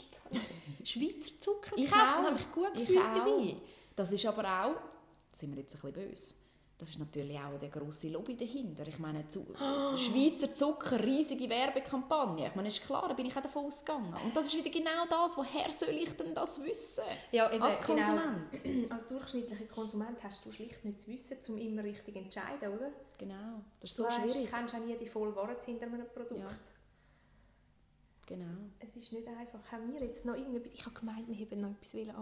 Schweizer 0.83 1.31
Zucker 1.39 1.75
Ich 1.75 1.85
gekauft 1.85 2.19
und 2.19 2.25
habe 2.25 2.33
mich 2.33 2.51
gut 2.51 2.69
Ich 2.73 2.79
gefühlt 2.81 2.99
dabei. 2.99 3.55
Das 3.95 4.11
ist 4.11 4.25
aber 4.25 4.43
auch, 4.43 4.75
sind 5.31 5.55
wir 5.55 5.63
jetzt 5.63 5.75
ein 5.75 5.91
bisschen 5.91 6.09
böse, 6.09 6.33
das 6.79 6.91
ist 6.91 6.99
natürlich 6.99 7.37
auch 7.37 7.59
der 7.59 7.67
grosse 7.67 8.07
Lobby 8.07 8.37
dahinter. 8.37 8.87
Ich 8.87 8.97
meine, 8.99 9.27
zu, 9.27 9.45
der 9.53 9.97
Schweizer 9.97 10.55
Zucker, 10.55 11.03
riesige 11.03 11.49
Werbekampagne. 11.49 12.47
Ich 12.47 12.55
meine, 12.55 12.69
ist 12.69 12.81
klar, 12.81 13.05
da 13.09 13.13
bin 13.13 13.25
ich 13.25 13.35
auch 13.35 13.41
davon 13.41 13.65
ausgegangen. 13.65 14.13
Und 14.23 14.33
das 14.33 14.45
ist 14.45 14.55
wieder 14.55 14.69
genau 14.69 15.05
das, 15.09 15.35
woher 15.35 15.69
soll 15.71 15.89
ich 15.89 16.15
denn 16.15 16.33
das 16.33 16.63
wissen? 16.63 17.03
Ja, 17.33 17.51
eben, 17.51 17.61
Als 17.61 17.81
Konsument. 17.81 18.49
Genau. 18.63 18.87
Als 18.93 19.07
durchschnittlicher 19.07 19.65
Konsument 19.65 20.23
hast 20.23 20.45
du 20.45 20.51
schlicht 20.53 20.85
nicht 20.85 21.01
zu 21.01 21.09
wissen, 21.11 21.37
um 21.49 21.57
immer 21.57 21.83
richtig 21.83 22.13
zu 22.15 22.19
entscheiden, 22.21 22.73
oder? 22.73 22.91
Genau, 23.17 23.61
das 23.81 23.91
ist 23.91 23.99
Du 23.99 24.03
so 24.03 24.09
weißt, 24.09 24.31
schwierig. 24.31 24.49
kennst 24.49 24.73
auch 24.75 24.79
nie 24.79 24.95
die 24.95 25.07
volle 25.07 25.35
Wahrheit 25.35 25.65
hinter 25.65 25.85
einem 25.87 26.07
Produkt. 26.07 26.39
Ja. 26.39 26.47
Genau. 28.25 28.45
Es 28.79 28.95
ist 28.95 29.11
nicht 29.11 29.27
einfach. 29.27 29.59
Haben 29.71 29.91
wir 29.91 30.01
jetzt 30.01 30.23
noch 30.23 30.35
irgendetwas... 30.35 30.71
Ich 30.73 30.85
habe 30.85 30.97
gemeint, 30.97 31.27
wir 31.27 31.35
hätten 31.35 31.61
noch 31.61 31.71
etwas 31.71 31.93
wollen 31.93 32.13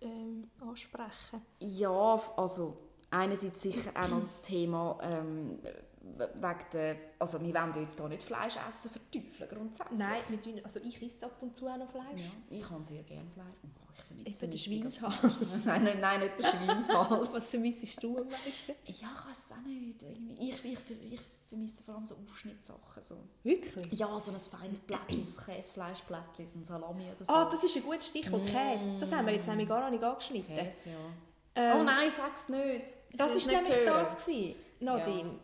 ähm, 0.00 0.50
ansprechen 0.66 1.42
Ja, 1.60 2.20
also 2.36 2.78
einerseits 3.10 3.62
sicher 3.62 3.90
auch 3.94 4.08
noch 4.08 4.20
das 4.20 4.40
Thema 4.40 4.98
ähm, 5.02 5.58
wegen 6.02 6.64
der, 6.72 6.96
also 7.18 7.40
wir 7.40 7.54
wollen 7.54 7.74
ja 7.74 7.80
jetzt 7.82 7.98
hier 7.98 8.08
nicht 8.08 8.22
Fleisch 8.22 8.56
essen 8.56 8.90
verteufeln 8.90 9.50
grundsätzlich. 9.50 9.98
Nein, 9.98 10.20
wir 10.28 10.64
also 10.64 10.80
ich 10.80 11.02
esse 11.02 11.26
ab 11.26 11.36
und 11.40 11.56
zu 11.56 11.66
auch 11.66 11.76
noch 11.76 11.90
Fleisch. 11.90 12.20
Ja, 12.20 12.56
ich 12.56 12.70
habe 12.70 12.84
sehr 12.84 13.02
gerne 13.02 13.30
Fleisch. 13.30 13.46
Oh, 13.64 14.16
ich 14.24 14.24
der 14.24 14.32
vermisse 14.34 14.70
ich 14.70 14.80
Schweinshals. 14.80 15.36
nein, 15.64 15.84
nein, 15.84 16.00
nein, 16.00 16.20
nicht 16.20 16.38
der 16.38 16.44
Schweinshals. 16.50 17.34
Was 17.34 17.48
vermisst 17.48 18.02
du 18.02 18.18
am 18.18 18.28
meisten? 18.28 18.72
ja, 18.72 18.74
ich 18.84 19.02
weiß 19.02 19.38
es 19.46 19.52
auch 19.52 19.66
nicht. 19.66 20.02
Ich, 20.38 20.64
ich, 20.64 21.12
ich 21.12 21.20
vermisse 21.48 21.82
vor 21.82 21.96
allem 21.96 22.06
so 22.06 22.16
Aufschnittsachen. 22.16 23.02
So. 23.02 23.16
Wirklich? 23.42 23.92
Ja, 23.92 24.18
so 24.18 24.32
ein 24.32 24.40
feines 24.40 24.80
Blättchen, 24.80 25.20
ein 25.20 25.44
Käsefleischblättchen, 25.44 26.46
so 26.46 26.58
ein 26.58 26.64
Salami 26.64 27.04
oder 27.14 27.24
so. 27.24 27.32
Ah, 27.32 27.48
das 27.50 27.62
ist 27.62 27.76
ein 27.76 27.82
gutes 27.82 28.08
Stichwort, 28.08 28.46
Käse. 28.46 28.98
Das 29.00 29.12
haben 29.12 29.26
wir 29.26 29.34
jetzt 29.34 29.46
nämlich 29.46 29.68
gar 29.68 29.82
noch 29.82 29.90
nicht 29.90 30.02
angeschnitten. 30.02 30.56
Käse, 30.56 30.90
ja. 30.90 30.96
Ähm, 31.56 31.80
oh 31.80 31.82
nein, 31.82 32.10
sag's 32.10 32.48
nicht. 32.48 32.99
Das 33.14 33.46
war 33.46 33.52
nämlich 33.52 33.76
hören. 33.76 33.86
das, 33.86 34.24
gewesen, 34.24 34.56
Nadine. 34.80 35.38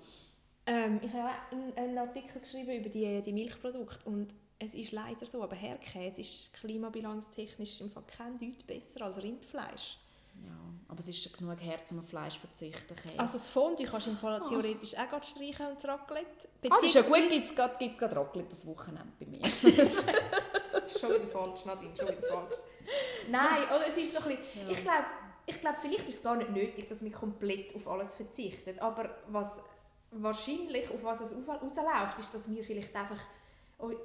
Ähm, 0.67 1.01
ich 1.03 1.13
habe 1.13 1.31
einen, 1.53 1.77
einen 1.77 1.99
Artikel 1.99 2.41
geschrieben 2.41 2.73
über 2.73 2.89
die, 2.89 3.23
die 3.23 3.33
Milchprodukte 3.33 4.09
und 4.09 4.33
es 4.59 4.75
ist 4.75 4.93
leider 4.93 5.27
so, 5.27 5.43
aber 5.43 5.55
Herkäse 5.55 6.21
ist 6.21 6.53
klimabilanztechnisch 6.55 7.81
im 7.83 7.91
Fall 7.91 8.05
kein 8.17 8.39
Deut 8.39 8.67
besser 8.67 9.03
als 9.03 9.23
Rindfleisch. 9.23 9.99
Ja, 10.45 10.51
aber 10.89 11.01
es 11.01 11.09
ist 11.09 11.23
schon 11.23 11.33
genug 11.33 11.61
Herz, 11.61 11.93
um 11.93 12.01
auf 12.01 12.09
Fleisch 12.09 12.35
zu 12.35 12.41
verzichten. 12.41 12.95
Käse. 12.95 13.19
Also 13.19 13.35
das 13.35 13.49
Fondue 13.49 13.87
kannst 13.87 14.07
du 14.07 14.11
im 14.11 14.19
Fall 14.19 14.41
theoretisch 14.49 14.95
auch 14.97 15.09
gerade 15.09 15.27
streichen 15.27 15.67
und 15.67 15.77
das 15.77 15.85
Raclette. 15.85 16.49
ah, 16.65 16.69
das 16.69 16.83
ist 16.83 16.95
ja 16.95 17.03
gut, 17.03 17.29
gibt 17.29 17.47
es 17.47 17.55
gerade, 17.55 18.17
Raclette 18.17 18.51
das 18.51 18.67
Wochenende 18.67 19.13
bei 19.19 19.27
mir. 19.27 19.41
Schon 20.89 21.15
wieder 21.15 21.27
falsch, 21.27 21.65
Nadine, 21.65 21.97
schon 21.97 22.07
wieder 22.07 22.29
falsch. 22.29 22.59
Nein, 23.29 23.65
oder 23.75 23.89
es 23.89 23.97
ist 23.97 24.13
so 24.15 24.21
ein 24.21 24.37
bisschen, 24.37 24.71
ich 24.71 24.83
glaube, 24.83 25.05
ich 25.47 25.61
glaube, 25.61 25.79
vielleicht 25.81 26.09
ist 26.09 26.17
es 26.17 26.23
gar 26.23 26.37
nicht 26.37 26.51
nötig, 26.51 26.89
dass 26.89 27.05
wir 27.05 27.13
komplett 27.13 27.75
auf 27.75 27.87
alles 27.89 28.17
verzichten. 28.17 28.79
Aber 28.81 29.17
was 29.29 29.63
wahrscheinlich, 30.11 30.91
auf 30.91 31.03
was 31.03 31.21
es 31.21 31.35
rausläuft, 31.47 32.19
ist, 32.19 32.35
dass 32.35 32.51
wir 32.51 32.65
vielleicht 32.65 32.95
einfach 32.97 33.21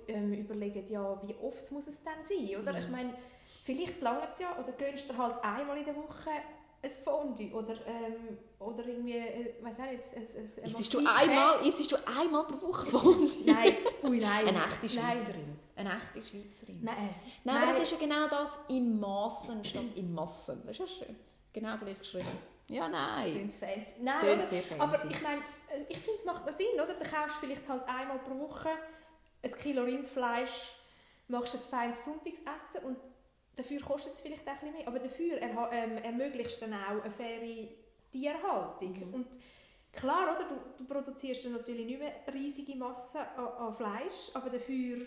ähm, 0.07 0.33
überlegen, 0.33 0.85
ja, 0.87 1.19
wie 1.25 1.35
oft 1.35 1.71
muss 1.71 1.87
es 1.87 2.03
denn 2.03 2.23
sein, 2.23 2.61
oder? 2.61 2.77
Ich 2.77 2.89
meine, 2.89 3.15
vielleicht 3.63 4.01
lange 4.01 4.27
es 4.31 4.39
ja, 4.39 4.57
oder 4.59 4.71
gönnst 4.73 5.09
du 5.09 5.17
halt 5.17 5.43
einmal 5.43 5.77
in 5.77 5.85
der 5.85 5.95
Woche 5.95 6.29
ein 6.83 6.89
Fondue 6.89 7.51
oder, 7.53 7.73
ähm, 7.85 8.37
oder 8.59 8.85
irgendwie, 8.85 9.17
äh, 9.17 9.53
weiß 9.61 9.79
auch 9.79 9.91
nicht, 9.91 10.03
ein, 10.15 10.23
ein, 10.23 10.63
ein 10.63 10.79
Isst 10.79 10.93
du, 10.93 10.97
einmal, 10.99 11.65
isst 11.65 11.91
du 11.91 11.95
einmal 12.07 12.45
pro 12.45 12.67
Woche 12.67 12.85
Fondue? 12.87 13.45
Nein, 13.45 13.75
ui, 14.03 14.19
nein. 14.19 14.47
Eine 14.47 14.65
echte 14.65 14.87
Nein. 14.87 14.89
Schweizerin. 14.89 15.59
Eine 15.75 15.89
echte 15.95 16.21
Schweizerin. 16.21 16.79
Nein. 16.81 17.15
Nein, 17.43 17.63
aber 17.63 17.73
das 17.73 17.83
ist 17.83 17.91
ja 17.91 17.97
genau 17.97 18.27
das, 18.27 18.57
in 18.67 18.99
Massen 18.99 19.63
statt 19.63 19.85
in 19.95 20.13
Massen. 20.13 20.63
Das 20.65 20.71
ist 20.71 20.79
ja 20.79 20.87
schön. 20.87 21.15
Genau 21.53 21.77
gleich 21.77 21.99
geschrieben. 21.99 22.25
Ja, 22.69 22.87
nein. 22.87 23.31
Klingt 23.31 23.53
fancy. 23.53 23.95
Nein, 23.99 24.23
oder? 24.37 24.45
sehr 24.45 24.63
fancy. 24.63 24.81
aber 24.81 25.05
ich 25.09 25.21
meine, 25.21 25.41
ich 25.89 25.97
finde, 25.97 26.17
es 26.19 26.25
macht 26.25 26.45
noch 26.45 26.53
Sinn, 26.53 26.67
oder? 26.75 26.93
Du 26.93 27.03
kaufst 27.03 27.37
vielleicht 27.39 27.67
halt 27.67 27.83
einmal 27.87 28.19
pro 28.19 28.39
Woche 28.39 28.69
ein 29.43 29.51
Kilo 29.51 29.83
Rindfleisch, 29.83 30.73
machst 31.27 31.55
ein 31.55 31.61
feines 31.61 32.05
Sonntagsessen 32.05 32.85
und 32.85 32.97
dafür 33.57 33.81
kostet 33.81 34.13
es 34.13 34.21
vielleicht 34.21 34.47
auch 34.47 34.53
ein 34.53 34.59
bisschen 34.59 34.73
mehr. 34.73 34.87
Aber 34.87 34.99
dafür 34.99 35.37
erha- 35.41 35.69
ähm, 35.71 35.97
ermöglichst 35.97 36.61
dann 36.61 36.73
auch 36.73 37.01
eine 37.03 37.11
faire 37.11 37.67
Tierhaltung. 38.11 39.07
Mhm. 39.09 39.13
Und 39.13 39.27
klar, 39.91 40.35
oder? 40.37 40.47
Du, 40.47 40.55
du 40.77 40.85
produzierst 40.85 41.43
dann 41.45 41.53
natürlich 41.53 41.85
nicht 41.85 41.99
mehr 41.99 42.13
riesige 42.33 42.75
Massen 42.77 43.19
an, 43.35 43.47
an 43.47 43.73
Fleisch, 43.73 44.29
aber 44.33 44.49
dafür, 44.49 45.05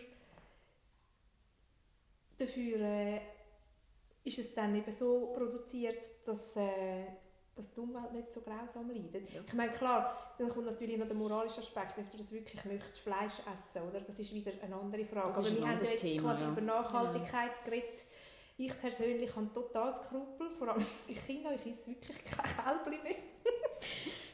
dafür 2.38 2.80
äh, 2.80 3.20
ist 4.24 4.38
es 4.38 4.54
dann 4.54 4.74
eben 4.74 4.90
so 4.90 5.32
produziert, 5.36 6.10
dass, 6.24 6.56
äh, 6.56 7.04
dass 7.54 7.70
die 7.72 7.80
Umwelt 7.80 8.12
nicht 8.12 8.32
so 8.32 8.40
grausam 8.40 8.90
leidet. 8.90 9.30
Ja. 9.32 9.42
Ich 9.46 9.52
meine, 9.52 9.70
klar, 9.70 10.34
dann 10.38 10.48
kommt 10.48 10.66
natürlich 10.66 10.96
noch 10.96 11.06
der 11.06 11.16
moralische 11.16 11.60
Aspekt, 11.60 11.98
ob 11.98 12.10
du 12.10 12.16
das 12.16 12.32
wirklich 12.32 12.64
möchtest, 12.64 13.00
Fleisch 13.00 13.38
essen, 13.40 13.86
oder? 13.88 14.00
Das 14.00 14.18
ist 14.18 14.34
wieder 14.34 14.52
eine 14.62 14.74
andere 14.74 15.04
Frage. 15.04 15.28
Das 15.28 15.38
Aber 15.38 15.50
wir 15.50 15.68
haben 15.68 15.84
jetzt 15.84 16.02
Thema, 16.02 16.22
quasi 16.22 16.44
ja. 16.44 16.50
über 16.50 16.60
Nachhaltigkeit 16.62 17.64
geredet. 17.64 18.04
Ich 18.56 18.80
persönlich 18.80 19.34
habe 19.34 19.52
total 19.52 19.92
Skrupel, 19.92 20.50
vor 20.58 20.68
allem 20.68 20.84
die 21.08 21.14
Kinder, 21.14 21.52
ich 21.54 21.66
esse 21.66 21.90
wirklich 21.90 22.24
kein 22.24 22.80
Kälbchen 22.82 23.02
mehr. 23.02 23.16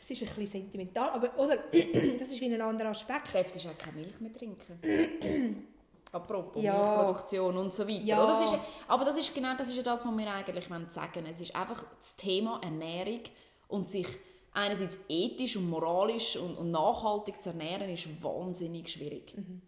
Es 0.02 0.20
ist 0.20 0.28
ein 0.28 0.34
bisschen 0.40 0.62
sentimental, 0.62 1.10
aber 1.10 1.38
oder, 1.38 1.56
das 2.18 2.28
ist 2.28 2.40
wie 2.40 2.52
ein 2.52 2.60
anderer 2.60 2.88
Aspekt. 2.88 3.32
Du 3.32 3.68
auch 3.68 3.78
keine 3.78 4.00
Milch 4.00 4.20
mehr 4.20 4.32
trinken. 4.32 5.66
Apropos 6.12 6.62
Ja. 6.62 6.74
Milchproduktion 6.76 7.56
und 7.56 7.72
so 7.72 7.88
weiter. 7.88 8.02
Ja. 8.02 8.24
Oder? 8.24 8.32
Das 8.40 8.52
ist, 8.52 8.58
aber 8.88 9.04
das 9.04 9.16
ist 9.16 9.34
genau 9.34 9.56
das, 9.56 9.68
ist 9.68 9.76
ja 9.76 9.82
das, 9.82 10.04
was 10.04 10.16
wir 10.16 10.32
eigentlich 10.32 10.70
wollen 10.70 10.90
sagen 10.90 11.26
Es 11.26 11.40
ist 11.40 11.54
einfach 11.54 11.84
das 11.96 12.16
Thema 12.16 12.60
Ernährung 12.62 13.20
und 13.68 13.88
sich 13.88 14.06
einerseits 14.52 14.98
ethisch 15.08 15.56
und 15.56 15.70
moralisch 15.70 16.36
und, 16.36 16.56
und 16.56 16.70
nachhaltig 16.70 17.40
zu 17.40 17.50
ernähren, 17.50 17.88
ist 17.90 18.06
wahnsinnig 18.22 18.88
schwierig. 18.88 19.36
Mhm. 19.36 19.62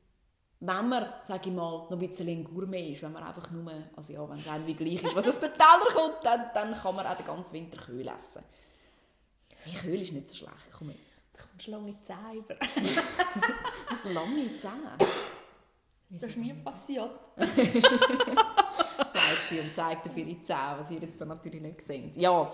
Wenn 0.64 0.88
man, 0.88 1.12
sage 1.26 1.48
ich 1.48 1.54
mal, 1.54 1.86
noch 1.88 1.90
ein 1.90 1.98
bisschen 1.98 2.28
ein 2.28 2.44
Gourmet 2.44 2.92
ist, 2.92 3.02
wenn 3.02 3.12
man 3.12 3.22
einfach 3.24 3.50
nur, 3.50 3.72
also 3.96 4.12
ja, 4.12 4.28
wenn 4.28 4.38
es 4.38 4.46
irgendwie 4.46 4.74
gleich 4.74 5.02
ist, 5.02 5.14
was 5.14 5.28
auf 5.28 5.40
den 5.40 5.50
Teller 5.52 5.92
kommt, 5.92 6.24
dann, 6.24 6.50
dann 6.54 6.74
kann 6.74 6.94
man 6.94 7.06
auch 7.06 7.16
den 7.16 7.26
ganzen 7.26 7.54
Winter 7.54 7.78
Köhl 7.78 8.06
essen. 8.06 8.44
Hey, 9.64 9.74
Köhl 9.74 10.00
ist 10.00 10.12
nicht 10.12 10.28
so 10.28 10.36
schlecht, 10.36 10.70
komm 10.76 10.90
jetzt. 10.90 11.20
Da 11.32 11.42
kommst 11.42 11.66
du 11.66 11.70
lange 11.70 12.00
Zähne 12.02 12.34
über. 12.34 12.54
Das 13.88 14.04
lange 14.04 14.56
Zähne. 14.58 14.98
Das 16.20 16.30
ist 16.30 16.36
mir 16.36 16.54
passiert. 16.54 17.10
sagt 19.12 19.48
sie 19.48 19.60
und 19.60 19.74
zeigt 19.74 20.08
auf 20.08 20.16
ihre 20.16 20.40
Zähne, 20.42 20.76
was 20.78 20.90
ihr 20.90 21.00
jetzt 21.00 21.20
da 21.20 21.24
natürlich 21.24 21.60
nicht 21.60 21.80
seht. 21.80 22.16
Ja, 22.16 22.50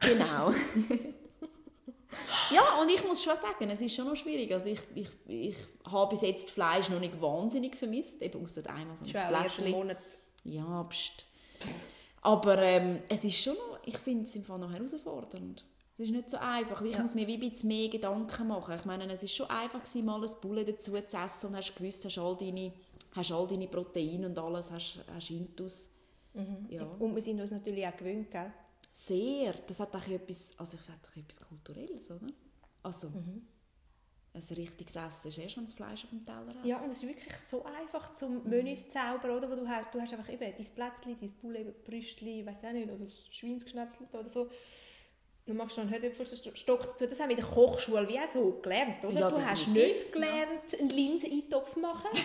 genau. 0.00 0.50
ja, 2.50 2.80
und 2.80 2.88
ich 2.90 3.04
muss 3.06 3.22
schon 3.22 3.36
sagen, 3.36 3.70
es 3.70 3.80
ist 3.80 3.94
schon 3.94 4.06
noch 4.06 4.16
schwierig. 4.16 4.52
Also 4.52 4.70
ich, 4.70 4.80
ich, 4.94 5.08
ich 5.26 5.56
habe 5.90 6.10
bis 6.10 6.22
jetzt 6.22 6.50
Fleisch 6.50 6.88
noch 6.88 7.00
nicht 7.00 7.20
wahnsinnig 7.20 7.76
vermisst, 7.76 8.20
eben 8.22 8.42
außer 8.44 8.68
einmal 8.68 8.96
so 8.96 9.04
Das 9.10 9.22
ein 9.22 9.28
Blättchen. 9.28 9.96
Ja, 10.44 10.84
pst. 10.84 11.26
Aber 12.22 12.58
ähm, 12.58 13.00
es 13.08 13.24
ist 13.24 13.40
schon 13.42 13.54
noch, 13.54 13.78
ich 13.84 13.98
finde 13.98 14.24
es 14.24 14.34
im 14.34 14.44
Fall 14.44 14.58
noch 14.58 14.72
herausfordernd. 14.72 15.64
Es 15.96 16.04
ist 16.04 16.10
nicht 16.12 16.30
so 16.30 16.36
einfach. 16.36 16.80
Ich 16.82 16.94
Ja. 16.94 17.02
muss 17.02 17.14
mir 17.14 17.26
wie 17.26 17.34
ein 17.34 17.40
bisschen 17.50 17.68
mehr 17.68 17.88
Gedanken 17.88 18.48
machen. 18.48 18.74
Ich 18.78 18.84
meine, 18.84 19.10
es 19.12 19.22
ist 19.22 19.34
schon 19.34 19.50
einfach 19.50 19.80
gewesen, 19.80 20.04
mal 20.06 20.22
ein 20.22 20.30
Bulle 20.40 20.64
dazu 20.64 20.92
zu 20.92 20.96
essen 21.16 21.48
und 21.48 21.56
hast 21.56 21.74
gewusst, 21.74 22.04
hast 22.04 22.18
all 22.18 22.36
deine, 22.36 22.72
hast 23.18 23.32
all 23.32 23.46
deine 23.46 23.66
Proteine 23.68 24.26
und 24.26 24.38
alles, 24.38 24.70
hast, 24.70 25.00
hast 25.14 25.30
Intus. 25.30 25.90
Ja. 26.68 26.84
Und 26.84 27.14
wir 27.14 27.22
sind 27.22 27.40
uns 27.40 27.50
natürlich 27.50 27.86
auch 27.86 27.96
gewöhnt, 27.96 28.30
gell? 28.30 28.52
Sehr. 28.94 29.52
Das 29.66 29.80
hat 29.80 29.94
auch 29.94 30.06
etwas, 30.08 30.54
also 30.58 30.76
ich 30.76 30.82
finde, 30.82 31.00
auch 31.12 31.16
etwas 31.16 31.40
Kulturelles, 31.40 32.10
oder? 32.10 32.26
Also, 32.82 33.08
Mhm. 33.08 33.46
ein 34.34 34.42
richtiges 34.56 34.94
Essen 34.96 35.28
ist 35.28 35.38
erst, 35.38 35.56
wenn 35.56 35.64
das 35.64 35.72
Fleisch 35.72 36.04
auf 36.04 36.10
dem 36.10 36.24
Teller 36.24 36.54
hat. 36.54 36.64
Ja, 36.64 36.80
und 36.80 36.90
es 36.90 37.02
ist 37.02 37.08
wirklich 37.08 37.34
so 37.50 37.64
einfach 37.64 38.14
zum 38.14 38.44
Mhm. 38.44 38.50
Menüs 38.50 38.84
zu 38.84 38.90
zaubern, 38.90 39.32
oder? 39.32 39.50
Wo 39.50 39.56
du, 39.56 39.66
hast, 39.68 39.92
du 39.94 40.00
hast 40.00 40.12
einfach 40.12 40.28
eben 40.32 40.40
dein 40.40 40.54
Plätzchen, 40.74 41.16
dein 41.20 41.32
Poulet, 41.40 41.84
Brüstchen, 41.84 42.46
weiß 42.46 42.64
auch 42.64 42.72
nicht, 42.72 42.88
oder 42.88 42.98
das 42.98 43.26
Schweinsgeschnetzelt 43.30 44.14
oder 44.14 44.28
so. 44.28 44.48
Du 45.48 45.54
machst 45.54 45.78
noch 45.78 45.84
einen 45.84 45.92
Herdöpfelstock 45.92 46.82
dazu. 46.88 47.06
Das 47.06 47.18
haben 47.20 47.30
wir 47.30 47.38
in 47.38 47.42
der 47.42 47.50
Kochschule 47.50 48.06
wie 48.06 48.18
auch 48.18 48.30
so 48.30 48.58
gelernt, 48.62 49.02
oder? 49.02 49.18
Ja, 49.18 49.30
du 49.30 49.42
hast 49.42 49.66
nicht 49.68 50.12
gelernt, 50.12 50.60
einen 50.78 50.90
Linseneintopf 50.90 51.74
machen. 51.76 52.10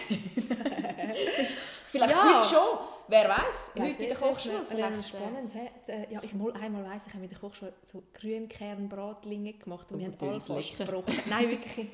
Vielleicht 1.87 2.13
Ja. 2.17 2.39
heute 2.41 2.49
schon. 2.49 2.79
Wer 3.07 3.29
weiß? 3.29 3.71
Heute 3.79 4.03
in 4.03 4.09
der 4.09 4.17
Kochschule. 4.17 4.65
Vielleicht, 4.67 5.07
spannend. 5.07 5.55
Äh, 5.87 6.11
Ja, 6.13 6.19
ich 6.21 6.33
mal 6.33 6.51
einmal 6.51 6.83
weiss, 6.83 7.03
ich 7.07 7.13
habe 7.13 7.23
in 7.23 7.29
der 7.29 7.39
Kochschule 7.39 7.71
so 7.89 8.03
Grünkernbratlinge 8.13 9.53
gemacht 9.53 9.89
und 9.93 9.97
Oh, 9.97 9.99
wir 10.01 10.07
haben 10.07 10.17
klingt 10.17 10.49
alle 10.49 10.63
gebrochen. 10.85 11.19
Nein, 11.29 11.49
wirklich. 11.49 11.87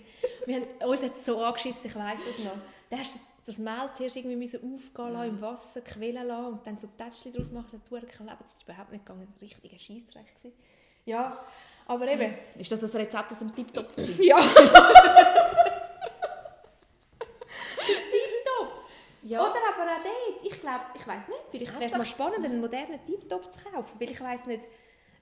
Wir 0.48 0.56
haben, 0.56 0.90
uns 0.90 1.04
hat 1.04 1.16
es 1.16 1.26
so 1.26 1.44
angeschissen, 1.44 1.86
ich 1.86 1.96
weiss 1.96 2.20
es 2.28 2.44
noch. 2.44 2.54
Da 2.90 2.98
hast 2.98 3.16
du 3.18 3.20
das 3.46 3.60
Mehl 3.60 3.90
zuerst 3.96 4.16
irgendwie 4.16 4.36
müssen 4.36 4.58
aufgehen 4.58 5.14
lassen, 5.14 5.30
im 5.30 5.42
Wasser 5.42 5.82
quellen 5.82 6.26
lassen 6.28 6.54
und 6.54 6.66
dann 6.66 6.80
so 6.80 6.88
Tätschchen 6.98 7.34
daraus 7.34 7.52
machen, 7.52 7.80
das 7.88 8.02
hat. 8.02 8.40
Das 8.42 8.54
ist 8.56 8.64
überhaupt 8.64 8.92
nicht 8.92 9.06
gegangen, 9.06 9.32
richtiger 9.40 9.78
Scheissdreck 9.78 10.26
gewesen. 10.42 10.58
Ja, 11.10 11.40
aber 11.88 12.08
eben... 12.08 12.36
Ist 12.56 12.72
das 12.72 12.84
ein 12.84 13.02
Rezept 13.02 13.32
aus 13.32 13.40
dem 13.40 13.56
Tiptopf? 13.56 13.92
Ja. 14.20 14.40
Tiptopf. 18.12 18.84
Ja. 19.24 19.42
Oder 19.42 19.60
aber 19.74 19.92
auch 19.92 20.04
dort, 20.04 20.46
ich 20.46 20.62
glaube, 20.62 20.86
ich 20.94 21.08
weiß 21.08 21.28
nicht, 21.28 21.40
vielleicht 21.50 21.74
wäre 21.80 21.90
es 21.90 21.98
mal 21.98 22.06
spannend, 22.06 22.46
einen 22.46 22.62
modernen 22.62 23.04
Tiptopf 23.08 23.50
zu 23.50 23.60
kaufen, 23.72 24.00
weil 24.00 24.12
ich 24.12 24.22
weiß 24.22 24.46
nicht, 24.46 24.66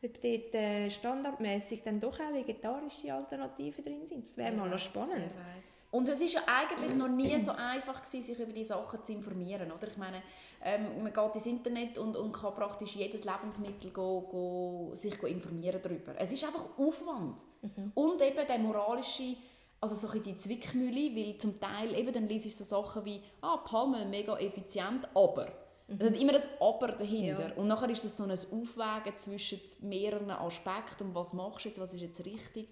ob 0.03 0.21
dort 0.21 0.55
äh, 0.55 0.89
standardmäßig 0.89 1.83
dann 1.83 2.01
doch 2.01 2.19
auch 2.19 2.33
vegetarische 2.33 3.13
Alternativen 3.13 3.85
drin 3.85 4.05
sind. 4.05 4.27
Das 4.27 4.35
wäre 4.35 4.51
mal 4.51 4.69
noch 4.69 4.77
spannend. 4.77 5.15
Wer 5.15 5.55
weiss. 5.55 5.76
Und 5.89 6.07
es 6.09 6.19
ist 6.19 6.33
ja 6.33 6.41
eigentlich 6.45 6.93
noch 6.95 7.07
nie 7.07 7.39
so 7.39 7.51
einfach 7.51 8.03
gewesen, 8.03 8.21
sich 8.21 8.39
über 8.39 8.51
die 8.51 8.65
Sachen 8.65 9.03
zu 9.03 9.13
informieren, 9.13 9.71
oder? 9.71 9.87
Ich 9.87 9.97
meine, 9.97 10.21
ähm, 10.61 11.03
man 11.03 11.13
geht 11.13 11.35
ins 11.35 11.45
Internet 11.45 11.97
und, 11.97 12.17
und 12.17 12.33
kann 12.33 12.53
praktisch 12.53 12.95
jedes 12.95 13.23
Lebensmittel 13.23 13.91
go, 13.91 14.21
go, 14.21 14.95
sich 14.95 15.17
go 15.17 15.27
informieren 15.27 15.79
darüber. 15.81 16.13
Es 16.17 16.31
ist 16.31 16.43
einfach 16.43 16.77
Aufwand. 16.77 17.41
Und 17.95 18.21
eben 18.21 18.47
der 18.47 18.59
moralische, 18.59 19.37
also 19.79 19.95
so 19.95 20.09
ein 20.09 20.23
die 20.23 20.37
Zwickmühle, 20.37 21.15
weil 21.15 21.37
zum 21.37 21.59
Teil 21.59 21.95
eben 21.97 22.11
dann 22.11 22.27
liest 22.27 22.47
ich 22.47 22.55
so 22.55 22.65
Sachen 22.65 23.05
wie, 23.05 23.21
ah, 23.41 23.57
Palme 23.57 24.05
mega 24.05 24.37
effizient, 24.37 25.07
aber. 25.15 25.47
Es 25.87 26.05
hat 26.05 26.19
immer 26.19 26.33
ein 26.33 26.41
Aber 26.59 26.89
dahinter. 26.89 27.49
Ja. 27.49 27.55
Und 27.55 27.67
nachher 27.67 27.89
ist 27.89 28.03
es 28.03 28.17
so 28.17 28.23
ein 28.23 28.31
Aufwägen 28.31 29.17
zwischen 29.17 29.61
mehreren 29.81 30.31
Aspekten 30.31 31.07
und 31.07 31.15
was 31.15 31.31
machst 31.31 31.63
du 31.63 31.69
jetzt, 31.69 31.79
was 31.79 31.93
ist 31.93 32.01
jetzt 32.01 32.25
richtig. 32.25 32.67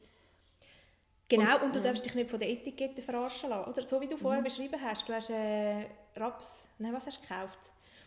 Genau, 1.27 1.63
und, 1.63 1.75
du 1.75 1.81
darfst 1.81 2.05
dich 2.05 2.13
nicht 2.13 2.29
von 2.29 2.39
der 2.39 2.49
Etikette 2.49 3.01
verarschen 3.01 3.49
lassen. 3.49 3.71
Oder 3.71 3.85
so 3.87 3.99
wie 3.99 4.07
du 4.07 4.15
Mhm. 4.15 4.21
vorher 4.21 4.41
beschrieben 4.43 4.79
hast, 4.81 5.07
du 5.09 5.13
hast 5.13 5.29
äh, 5.31 5.85
Raps, 6.15 6.63
nein, 6.77 6.93
was 6.93 7.05
hast 7.07 7.17
du 7.17 7.21
gekauft? 7.27 7.57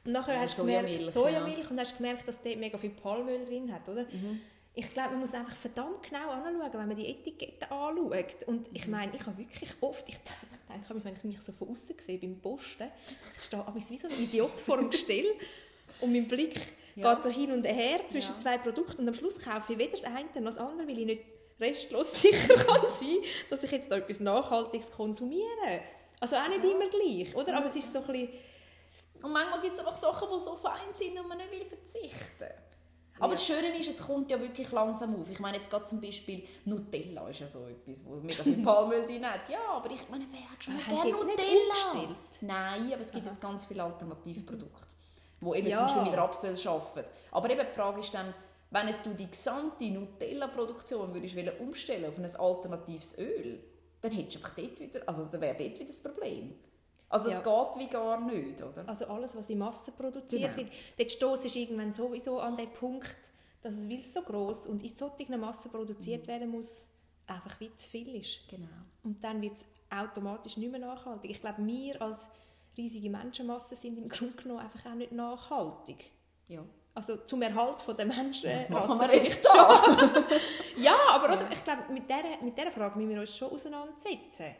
Und 0.04 0.12
nachher 0.12 0.34
Ja, 0.34 0.40
hast 0.42 0.56
du 0.58 0.62
Sojamilch, 0.62 0.92
gemerkt, 0.98 1.16
ja. 1.16 1.20
Sojamilch 1.22 1.70
und 1.70 1.80
hast 1.80 1.96
gemerkt, 1.96 2.28
dass 2.28 2.42
dort 2.42 2.56
mega 2.56 2.78
viel 2.78 2.90
Palmöl 2.90 3.44
drin 3.44 3.72
hat, 3.72 3.88
oder? 3.88 4.02
Mhm. 4.04 4.40
Ich 4.74 4.92
glaube, 4.94 5.10
man 5.10 5.20
muss 5.20 5.34
einfach 5.34 5.56
verdammt 5.56 6.04
genau 6.08 6.30
anschauen, 6.30 6.72
wenn 6.72 6.86
man 6.88 6.96
die 6.96 7.08
Etikette 7.08 7.68
anschaut. 7.68 8.44
Und 8.46 8.68
ich 8.72 8.86
Mhm. 8.86 8.92
meine, 8.92 9.16
ich 9.16 9.26
habe 9.26 9.36
wirklich 9.36 9.70
oft, 9.80 10.04
ich 10.08 10.16
denke, 10.68 11.04
wenn 11.04 11.16
ich 11.16 11.24
mich 11.24 11.40
so 11.40 11.50
von 11.50 11.70
außen 11.70 11.96
sehe, 11.98 12.18
beim 12.18 12.38
Posten, 12.38 12.88
ich 13.36 13.44
stehe 13.44 13.66
amigs 13.66 13.90
wie 13.90 13.98
so 13.98 14.06
ein 14.06 14.14
Idiot 14.22 14.50
vor 14.60 14.76
dem 14.76 14.90
Gestell 14.90 15.26
und 16.00 16.12
mein 16.12 16.28
Blick 16.28 16.60
Ja. 16.94 17.14
geht 17.14 17.24
so 17.24 17.30
hin 17.30 17.50
und 17.50 17.64
her 17.64 18.00
zwischen 18.08 18.32
Ja. 18.34 18.38
zwei 18.38 18.58
Produkten 18.58 19.02
und 19.02 19.08
am 19.08 19.14
Schluss 19.14 19.40
kaufe 19.40 19.72
ich 19.72 19.78
weder 19.78 19.90
das 19.96 20.04
eine 20.04 20.26
noch 20.36 20.44
das 20.52 20.58
andere, 20.58 20.86
weil 20.86 20.98
ich 21.00 21.06
nicht 21.06 21.22
restlos 21.60 22.12
sicher 22.22 22.54
kann 22.54 22.86
sein 22.88 23.18
dass 23.50 23.62
ich 23.64 23.70
jetzt 23.70 23.90
da 23.90 23.96
etwas 23.96 24.20
Nachhaltiges 24.20 24.90
konsumiere. 24.90 25.80
Also 26.20 26.36
auch 26.36 26.48
nicht 26.48 26.64
immer 26.64 26.88
gleich, 26.88 27.34
oder? 27.34 27.56
Aber 27.56 27.66
es 27.66 27.76
ist 27.76 27.92
so 27.92 28.00
ein 28.00 28.06
bisschen... 28.06 28.28
Und 29.22 29.32
manchmal 29.32 29.60
gibt 29.60 29.74
es 29.74 29.80
einfach 29.80 29.96
Sachen, 29.96 30.28
die 30.32 30.44
so 30.44 30.56
fein 30.56 30.94
sind 30.94 31.18
und 31.18 31.28
man 31.28 31.38
nicht 31.38 31.50
will 31.50 31.64
verzichten 31.64 32.46
aber 33.20 33.32
das 33.32 33.44
Schöne 33.44 33.76
ist, 33.76 33.88
es 33.88 34.04
kommt 34.04 34.30
ja 34.30 34.40
wirklich 34.40 34.70
langsam 34.70 35.20
auf. 35.20 35.28
Ich 35.30 35.40
meine, 35.40 35.56
jetzt 35.56 35.70
gerade 35.70 35.84
zum 35.84 36.00
Beispiel 36.00 36.44
Nutella 36.64 37.28
ist 37.28 37.40
ja 37.40 37.48
so 37.48 37.66
etwas, 37.66 38.04
wo 38.04 38.14
mega 38.16 38.42
viel 38.42 38.62
Palmöl 38.64 39.04
drin 39.06 39.28
hat. 39.28 39.48
Ja, 39.48 39.58
aber 39.72 39.90
ich 39.90 40.08
meine, 40.08 40.26
wer 40.30 40.50
hat 40.50 40.62
schon 40.62 40.74
mal 40.74 40.84
gerne 40.84 41.10
Nutella? 41.10 42.16
Nein, 42.40 42.92
aber 42.92 43.02
es 43.02 43.12
gibt 43.12 43.26
jetzt 43.26 43.40
ganz 43.40 43.64
viele 43.64 43.82
Alternativprodukte, 43.82 44.86
die 45.40 45.46
eben 45.58 45.66
Ja. 45.66 45.76
zum 45.78 45.86
Beispiel 45.86 46.02
mit 46.04 46.14
Rapsöl 46.16 46.68
arbeiten. 46.68 47.08
Aber 47.32 47.50
eben 47.50 47.66
die 47.68 47.74
Frage 47.74 48.00
ist 48.00 48.14
dann, 48.14 48.32
wenn 48.70 48.88
jetzt 48.88 49.06
du 49.06 49.10
die 49.14 49.30
gesamte 49.30 49.88
Nutella-Produktion 49.90 51.14
würdest 51.14 51.36
umstellen 51.60 52.06
auf 52.06 52.18
ein 52.18 52.36
alternatives 52.36 53.18
Öl, 53.18 53.60
dann 54.00 54.12
hättest 54.12 54.36
du 54.36 54.38
einfach 54.40 54.56
dort 54.56 54.80
wieder, 54.80 55.00
also 55.08 55.24
dann 55.24 55.40
wäre 55.40 55.56
dort 55.56 55.74
wieder 55.74 55.86
das 55.86 56.02
Problem. 56.02 56.54
Also 57.08 57.30
es 57.30 57.42
geht 57.42 57.78
wie 57.78 57.86
gar 57.86 58.20
nicht, 58.20 58.62
oder? 58.62 58.86
Also 58.86 59.06
alles, 59.06 59.34
was 59.34 59.48
in 59.48 59.58
Masse 59.58 59.90
produziert 59.92 60.54
Genau. 60.54 60.68
wird. 60.68 60.72
Dort 60.98 61.10
stoßt 61.10 61.56
irgendwann 61.56 61.92
sowieso 61.92 62.38
an 62.38 62.56
den 62.56 62.70
Punkt, 62.70 63.16
dass 63.62 63.74
es, 63.74 63.88
weil 63.88 63.98
es 63.98 64.12
so 64.12 64.22
gross 64.22 64.66
und 64.66 64.82
in 64.82 64.88
solcher 64.90 65.36
Masse 65.38 65.68
produziert 65.70 66.26
werden 66.26 66.50
muss, 66.50 66.86
einfach 67.26 67.58
wie 67.60 67.74
zu 67.76 67.88
viel 67.88 68.14
ist. 68.20 68.46
Genau. 68.48 68.68
Und 69.02 69.24
dann 69.24 69.40
wird 69.40 69.56
es 69.56 69.64
automatisch 69.90 70.58
nicht 70.58 70.70
mehr 70.70 70.80
nachhaltig. 70.80 71.30
Ich 71.30 71.40
glaube, 71.40 71.64
wir 71.64 72.00
als 72.02 72.18
riesige 72.76 73.10
Menschenmasse 73.10 73.74
sind 73.74 73.96
im 73.96 74.08
Grunde 74.08 74.34
genommen 74.42 74.60
einfach 74.60 74.84
auch 74.86 74.94
nicht 74.94 75.12
nachhaltig. 75.12 76.10
Ja. 76.46 76.62
Also 76.98 77.16
zum 77.18 77.42
Erhalt 77.42 77.80
von 77.80 77.96
der 77.96 78.06
Menschen. 78.06 78.50
Was 78.50 78.68
äh, 78.68 78.72
machen 78.72 78.98
wir 78.98 79.08
vielleicht 79.08 79.44
da? 79.44 79.84
ja, 80.76 80.96
aber 81.10 81.26
Oder, 81.34 81.48
ich 81.52 81.62
glaube, 81.62 81.92
mit 81.92 82.10
dieser, 82.10 82.42
mit 82.42 82.58
dieser 82.58 82.72
Frage 82.72 82.98
müssen 82.98 83.10
wir 83.10 83.20
uns 83.20 83.36
schon 83.36 83.52
auseinandersetzen. 83.52 84.56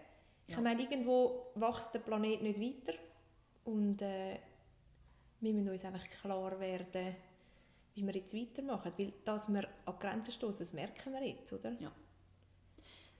Ich 0.47 0.55
Ja. 0.55 0.61
meine, 0.61 0.81
irgendwo 0.81 1.47
wächst 1.57 1.93
der 1.95 1.99
Planet 1.99 2.41
nicht 2.43 2.61
weiter. 2.61 2.97
Und 3.65 4.01
äh, 4.03 4.39
wir 5.41 5.53
müssen 5.53 5.69
uns 5.69 5.85
einfach 5.85 6.09
klar 6.23 6.61
werden, 6.61 7.17
wie 7.95 8.07
wir 8.07 8.15
jetzt 8.15 8.33
weitermachen. 8.33 8.93
Weil, 8.97 9.13
dass 9.25 9.49
wir 9.49 9.67
an 9.87 9.99
Grenzen 9.99 10.31
stoßen, 10.31 10.61
das 10.61 10.73
merken 10.73 11.13
wir 11.13 11.27
jetzt, 11.27 11.53
oder? 11.53 11.73
Ja. 11.81 11.91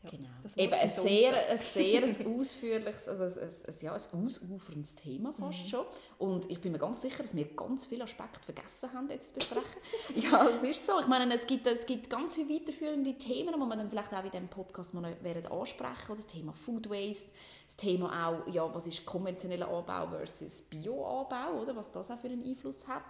Ja, 0.05 0.11
Genau. 0.11 0.29
das 0.45 0.57
Eben 0.57 0.73
ein 0.75 0.89
sehr, 0.89 1.49
ein 1.51 1.59
sehr 1.59 2.03
ein 2.05 2.39
ausführliches, 2.39 3.09
also 3.09 3.25
ein, 3.25 3.49
ein, 3.49 3.75
ja, 3.81 3.93
ein 3.93 4.25
ausuferndes 4.27 4.95
Thema 4.95 5.33
fast 5.33 5.65
Mhm. 5.65 5.69
schon. 5.69 5.87
Und 6.19 6.51
ich 6.51 6.61
bin 6.61 6.71
mir 6.73 6.79
ganz 6.79 7.03
sicher, 7.03 7.23
dass 7.23 7.35
wir 7.35 7.45
ganz 7.47 7.87
viele 7.87 8.05
Aspekte 8.05 8.41
vergessen 8.41 8.93
haben, 8.93 9.11
jetzt 9.11 9.31
zu 9.31 9.35
besprechen. 9.35 9.81
ja, 10.15 10.49
es 10.51 10.63
ist 10.63 10.87
so. 10.87 11.01
Ich 11.01 11.09
meine, 11.09 11.35
es 11.35 11.47
gibt, 11.47 11.67
es 11.67 11.85
gibt 11.85 12.09
ganz 12.09 12.37
viele 12.37 12.49
weiterführende 12.61 13.15
Themen, 13.15 13.53
die 13.55 13.59
wir 13.59 13.77
dann 13.77 13.91
vielleicht 13.91 14.13
auch 14.15 14.25
in 14.25 14.31
diesem 14.31 14.49
Podcast 14.49 14.95
mal 14.95 15.17
werden 15.23 15.47
ansprechen. 15.47 16.15
Das 16.17 16.27
Thema 16.27 16.53
Food 16.53 16.89
Waste, 16.89 17.33
das 17.67 17.77
Thema 17.77 18.29
auch, 18.29 18.47
ja, 18.53 18.73
was 18.73 18.87
ist 18.87 19.05
konventioneller 19.05 19.67
Anbau 19.69 20.07
versus 20.17 20.63
Bioanbau, 20.63 21.61
oder? 21.61 21.75
was 21.75 21.91
das 21.91 22.11
auch 22.11 22.19
für 22.19 22.29
einen 22.29 22.45
Einfluss 22.45 22.87
hat. 22.87 23.03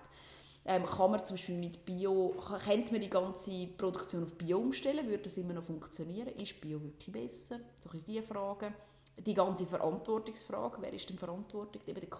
Ähm, 0.64 0.84
kann 0.84 1.10
man 1.10 1.24
zum 1.24 1.36
Beispiel 1.36 1.56
mit 1.56 1.84
Bio, 1.84 2.34
könnte 2.64 2.92
man 2.92 3.00
die 3.00 3.08
ganze 3.08 3.66
Produktion 3.68 4.24
auf 4.24 4.34
Bio 4.34 4.58
umstellen, 4.58 5.08
würde 5.08 5.22
das 5.24 5.38
immer 5.38 5.54
noch 5.54 5.62
funktionieren? 5.62 6.28
Ist 6.28 6.60
Bio 6.60 6.82
wirklich 6.82 7.10
besser? 7.10 7.60
So 7.80 7.90
ist 7.96 8.06
die 8.06 8.20
Frage. 8.20 8.74
Die 9.16 9.34
ganze 9.34 9.66
Verantwortungsfrage, 9.66 10.76
wer 10.80 10.92
ist 10.92 11.08
denn 11.08 11.18
verantwortlich? 11.18 11.82
Eben 11.88 12.00
der, 12.00 12.10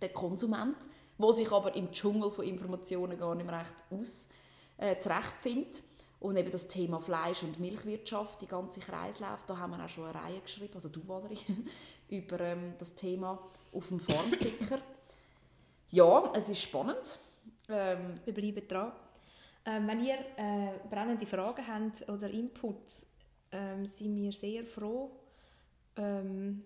der 0.00 0.08
Konsument, 0.08 0.76
der 1.18 1.32
sich 1.32 1.52
aber 1.52 1.74
im 1.74 1.92
Dschungel 1.92 2.30
von 2.30 2.44
Informationen 2.44 3.18
gar 3.18 3.34
nicht 3.34 3.46
mehr 3.46 3.60
recht 3.60 3.74
aus, 3.90 4.28
äh, 4.78 4.98
zurechtfindet. 4.98 5.82
Und 6.18 6.36
eben 6.36 6.52
das 6.52 6.68
Thema 6.68 7.00
Fleisch- 7.00 7.42
und 7.42 7.58
Milchwirtschaft, 7.58 8.40
die 8.42 8.46
ganze 8.46 8.78
Kreislauf, 8.78 9.44
da 9.44 9.58
haben 9.58 9.72
wir 9.72 9.84
auch 9.84 9.88
schon 9.88 10.04
eine 10.04 10.14
Reihe 10.14 10.40
geschrieben, 10.40 10.72
also 10.74 10.88
du 10.88 11.00
Valerie, 11.06 11.36
über 12.08 12.40
ähm, 12.40 12.74
das 12.78 12.94
Thema 12.94 13.38
auf 13.72 13.88
dem 13.88 13.98
Farmticker. 13.98 14.78
ja, 15.90 16.32
es 16.34 16.48
ist 16.48 16.60
spannend. 16.60 17.18
Ähm, 17.72 18.20
Wir 18.24 18.34
bleiben 18.34 18.68
dran. 18.68 18.92
Ähm, 19.64 19.86
wenn 19.86 20.04
ihr 20.04 20.18
äh, 20.36 20.78
brennende 20.90 21.26
Fragen 21.26 21.66
habt 21.66 22.08
oder 22.08 22.28
Inputs, 22.28 23.06
ähm, 23.52 23.86
sind 23.86 24.16
wir 24.16 24.32
sehr 24.32 24.64
froh. 24.64 25.10
Ähm, 25.96 26.64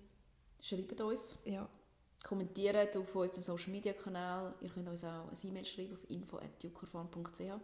schreibt 0.60 1.00
uns, 1.00 1.38
ja. 1.44 1.68
kommentiert 2.24 2.96
auf 2.96 3.14
unseren 3.14 3.42
Social 3.42 3.70
Media 3.70 3.92
Kanal. 3.92 4.54
Ihr 4.60 4.70
könnt 4.70 4.88
uns 4.88 5.04
auch 5.04 5.28
eine 5.28 5.38
E-Mail 5.44 5.64
schreiben 5.66 5.92
auf 5.94 6.10
info@juckerfarm.ch. 6.10 7.60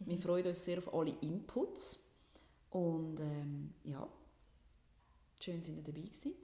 Wir 0.00 0.18
freuen 0.18 0.46
uns 0.46 0.64
sehr 0.64 0.78
auf 0.78 0.92
alle 0.94 1.14
Inputs 1.20 2.02
und 2.70 3.20
ähm, 3.20 3.74
ja, 3.84 4.08
schön 5.40 5.62
sind 5.62 5.76
ihr 5.76 5.82
dabei 5.82 6.00
gewesen. 6.00 6.34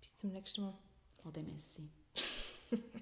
Bis 0.00 0.16
zum 0.16 0.32
nächsten 0.32 0.62
Mal. 0.62 0.74
Ade 1.24 1.42
Messi. 1.42 1.88